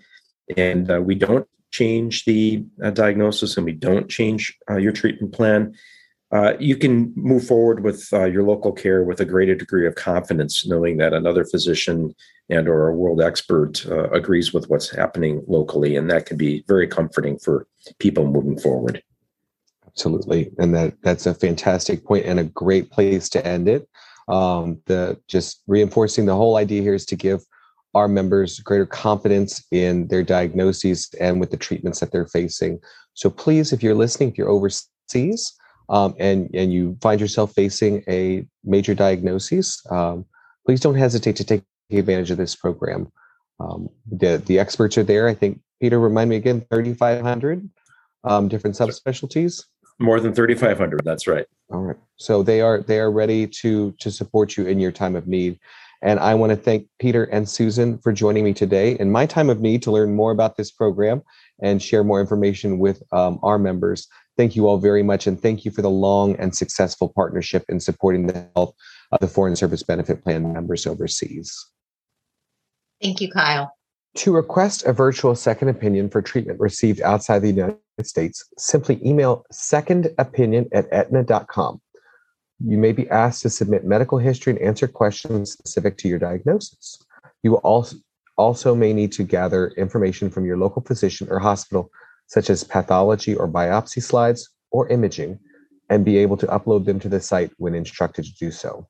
and 0.57 1.05
we 1.05 1.15
don't 1.15 1.47
change 1.71 2.25
the 2.25 2.65
diagnosis 2.93 3.55
and 3.55 3.65
we 3.65 3.71
don't 3.71 4.09
change 4.09 4.57
your 4.77 4.91
treatment 4.91 5.31
plan, 5.31 5.75
uh, 6.31 6.53
you 6.59 6.75
can 6.75 7.11
move 7.15 7.45
forward 7.45 7.83
with 7.83 8.07
uh, 8.13 8.25
your 8.25 8.43
local 8.43 8.71
care 8.71 9.03
with 9.03 9.19
a 9.19 9.25
greater 9.25 9.55
degree 9.55 9.87
of 9.87 9.95
confidence, 9.95 10.67
knowing 10.67 10.97
that 10.97 11.13
another 11.13 11.43
physician 11.43 12.13
and 12.49 12.67
or 12.67 12.87
a 12.87 12.95
world 12.95 13.21
expert 13.21 13.85
uh, 13.87 14.09
agrees 14.11 14.53
with 14.53 14.69
what's 14.69 14.95
happening 14.95 15.43
locally, 15.47 15.95
and 15.95 16.09
that 16.09 16.27
can 16.27 16.37
be 16.37 16.63
very 16.67 16.87
comforting 16.87 17.37
for 17.39 17.67
people 17.97 18.27
moving 18.27 18.59
forward. 18.59 19.01
Absolutely, 19.87 20.51
and 20.59 20.73
that 20.75 20.93
that's 21.01 21.25
a 21.25 21.33
fantastic 21.33 22.05
point 22.05 22.25
and 22.25 22.39
a 22.39 22.43
great 22.43 22.91
place 22.91 23.27
to 23.29 23.45
end 23.45 23.67
it. 23.67 23.89
Um, 24.27 24.79
the 24.85 25.19
just 25.27 25.63
reinforcing 25.65 26.27
the 26.27 26.35
whole 26.35 26.57
idea 26.57 26.83
here 26.83 26.93
is 26.93 27.07
to 27.07 27.15
give 27.15 27.41
our 27.95 28.07
members 28.07 28.59
greater 28.59 28.85
confidence 28.85 29.65
in 29.71 30.07
their 30.09 30.23
diagnoses 30.23 31.09
and 31.19 31.39
with 31.39 31.49
the 31.49 31.57
treatments 31.57 31.99
that 31.99 32.11
they're 32.11 32.27
facing. 32.27 32.79
So 33.15 33.31
please, 33.31 33.73
if 33.73 33.81
you're 33.81 33.95
listening, 33.95 34.29
if 34.29 34.37
you're 34.37 34.49
overseas 34.49 35.58
um, 35.89 36.15
and 36.19 36.49
and 36.53 36.71
you 36.71 36.97
find 37.01 37.19
yourself 37.19 37.53
facing 37.53 38.03
a 38.07 38.45
major 38.63 38.93
diagnosis, 38.93 39.81
um, 39.91 40.25
please 40.65 40.79
don't 40.79 40.95
hesitate 40.95 41.35
to 41.37 41.43
take 41.43 41.63
advantage 41.91 42.31
of 42.31 42.37
this 42.37 42.55
program. 42.55 43.11
Um, 43.59 43.89
the 44.09 44.37
the 44.45 44.59
experts 44.59 44.97
are 44.97 45.03
there. 45.03 45.27
I 45.27 45.33
think 45.33 45.59
Peter, 45.81 45.99
remind 45.99 46.29
me 46.29 46.35
again, 46.35 46.61
thirty 46.69 46.93
five 46.93 47.21
hundred 47.21 47.67
um, 48.23 48.47
different 48.47 48.75
subspecialties. 48.75 49.63
More 49.99 50.19
than 50.19 50.33
thirty 50.33 50.55
five 50.55 50.77
hundred. 50.77 51.01
That's 51.03 51.27
right. 51.27 51.45
All 51.71 51.81
right. 51.81 51.97
So 52.17 52.43
they 52.43 52.61
are 52.61 52.81
they 52.81 52.99
are 52.99 53.11
ready 53.11 53.47
to 53.61 53.91
to 53.99 54.11
support 54.11 54.57
you 54.57 54.67
in 54.67 54.79
your 54.79 54.91
time 54.91 55.15
of 55.15 55.27
need. 55.27 55.59
And 56.01 56.19
I 56.19 56.33
want 56.35 56.51
to 56.51 56.55
thank 56.55 56.87
Peter 56.99 57.25
and 57.25 57.49
Susan 57.49 57.97
for 57.97 58.13
joining 58.13 58.45
me 58.45 58.53
today 58.53 58.95
in 58.99 59.11
my 59.11 59.25
time 59.25 59.49
of 59.49 59.59
need 59.59 59.83
to 59.83 59.91
learn 59.91 60.15
more 60.15 60.31
about 60.31 60.55
this 60.55 60.71
program 60.71 61.21
and 61.61 61.81
share 61.81 62.05
more 62.05 62.21
information 62.21 62.79
with 62.79 63.03
um, 63.11 63.37
our 63.43 63.59
members. 63.59 64.07
Thank 64.39 64.55
you 64.55 64.69
all 64.69 64.77
very 64.77 65.03
much, 65.03 65.27
and 65.27 65.37
thank 65.37 65.65
you 65.65 65.71
for 65.71 65.81
the 65.81 65.89
long 65.89 66.37
and 66.37 66.55
successful 66.55 67.11
partnership 67.13 67.65
in 67.67 67.81
supporting 67.81 68.25
the 68.25 68.47
health 68.55 68.73
of 69.11 69.19
the 69.19 69.27
Foreign 69.27 69.57
Service 69.57 69.83
Benefit 69.83 70.23
Plan 70.23 70.53
members 70.53 70.87
overseas. 70.87 71.53
Thank 73.01 73.19
you, 73.19 73.29
Kyle. 73.29 73.75
To 74.15 74.33
request 74.33 74.85
a 74.85 74.93
virtual 74.93 75.35
second 75.35 75.67
opinion 75.67 76.09
for 76.09 76.21
treatment 76.21 76.57
received 76.57 77.01
outside 77.01 77.39
the 77.39 77.49
United 77.49 77.79
States, 78.03 78.45
simply 78.57 79.05
email 79.05 79.43
secondopinion 79.51 80.69
at 80.71 80.87
aetna.com. 80.93 81.81
You 82.65 82.77
may 82.77 82.93
be 82.93 83.09
asked 83.09 83.41
to 83.41 83.49
submit 83.49 83.83
medical 83.83 84.19
history 84.19 84.53
and 84.53 84.61
answer 84.61 84.87
questions 84.87 85.51
specific 85.51 85.97
to 85.97 86.07
your 86.07 86.17
diagnosis. 86.17 86.97
You 87.43 87.55
also, 87.57 87.97
also 88.37 88.73
may 88.73 88.93
need 88.93 89.11
to 89.11 89.23
gather 89.23 89.67
information 89.71 90.29
from 90.29 90.45
your 90.45 90.55
local 90.55 90.81
physician 90.81 91.27
or 91.29 91.39
hospital 91.39 91.91
such 92.29 92.49
as 92.49 92.63
pathology 92.63 93.35
or 93.35 93.47
biopsy 93.47 94.01
slides 94.01 94.49
or 94.71 94.87
imaging, 94.87 95.37
and 95.89 96.05
be 96.05 96.17
able 96.17 96.37
to 96.37 96.47
upload 96.47 96.85
them 96.85 96.99
to 96.99 97.09
the 97.09 97.19
site 97.19 97.51
when 97.57 97.75
instructed 97.75 98.23
to 98.23 98.33
do 98.39 98.51
so. 98.51 98.87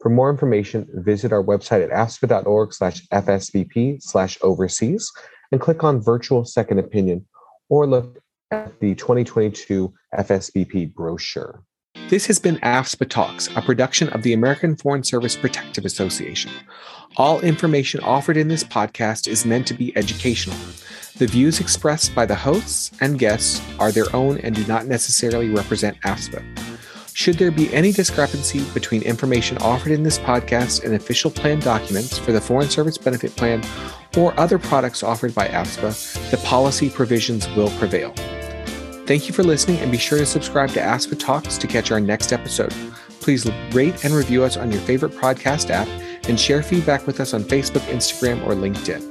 For 0.00 0.10
more 0.10 0.30
information, 0.30 0.88
visit 0.92 1.32
our 1.32 1.42
website 1.42 1.84
at 1.84 1.90
afspa.org 1.90 2.72
slash 2.72 3.06
fsbp 3.08 4.02
slash 4.02 4.38
overseas 4.42 5.10
and 5.52 5.60
click 5.60 5.84
on 5.84 6.00
Virtual 6.00 6.44
Second 6.44 6.78
Opinion 6.78 7.26
or 7.68 7.86
look 7.86 8.18
at 8.50 8.80
the 8.80 8.94
2022 8.94 9.92
FSBP 10.14 10.92
brochure. 10.94 11.62
This 12.08 12.26
has 12.26 12.38
been 12.38 12.56
AFSPA 12.56 13.08
Talks, 13.08 13.48
a 13.54 13.62
production 13.62 14.08
of 14.08 14.22
the 14.22 14.32
American 14.32 14.76
Foreign 14.76 15.04
Service 15.04 15.36
Protective 15.36 15.84
Association. 15.84 16.50
All 17.16 17.40
information 17.40 18.00
offered 18.00 18.36
in 18.36 18.48
this 18.48 18.64
podcast 18.64 19.28
is 19.28 19.44
meant 19.44 19.66
to 19.68 19.74
be 19.74 19.96
educational. 19.96 20.56
The 21.20 21.26
views 21.26 21.60
expressed 21.60 22.14
by 22.14 22.24
the 22.24 22.34
hosts 22.34 22.92
and 23.02 23.18
guests 23.18 23.60
are 23.78 23.92
their 23.92 24.06
own 24.16 24.38
and 24.38 24.54
do 24.54 24.64
not 24.66 24.86
necessarily 24.86 25.50
represent 25.50 26.00
AFSPA. 26.00 26.42
Should 27.12 27.34
there 27.34 27.50
be 27.50 27.70
any 27.74 27.92
discrepancy 27.92 28.64
between 28.72 29.02
information 29.02 29.58
offered 29.58 29.92
in 29.92 30.02
this 30.02 30.18
podcast 30.18 30.82
and 30.82 30.94
official 30.94 31.30
plan 31.30 31.60
documents 31.60 32.16
for 32.16 32.32
the 32.32 32.40
Foreign 32.40 32.70
Service 32.70 32.96
Benefit 32.96 33.36
Plan 33.36 33.62
or 34.16 34.32
other 34.40 34.58
products 34.58 35.02
offered 35.02 35.34
by 35.34 35.46
AFSPA, 35.48 36.30
the 36.30 36.38
policy 36.38 36.88
provisions 36.88 37.46
will 37.50 37.68
prevail. 37.72 38.14
Thank 39.04 39.28
you 39.28 39.34
for 39.34 39.42
listening 39.42 39.76
and 39.80 39.92
be 39.92 39.98
sure 39.98 40.16
to 40.16 40.24
subscribe 40.24 40.70
to 40.70 40.80
AFSPA 40.80 41.20
Talks 41.20 41.58
to 41.58 41.66
catch 41.66 41.90
our 41.90 42.00
next 42.00 42.32
episode. 42.32 42.72
Please 43.20 43.46
rate 43.72 44.06
and 44.06 44.14
review 44.14 44.42
us 44.42 44.56
on 44.56 44.72
your 44.72 44.80
favorite 44.80 45.12
podcast 45.12 45.68
app 45.68 45.86
and 46.30 46.40
share 46.40 46.62
feedback 46.62 47.06
with 47.06 47.20
us 47.20 47.34
on 47.34 47.42
Facebook, 47.42 47.82
Instagram, 47.92 48.42
or 48.46 48.54
LinkedIn. 48.54 49.09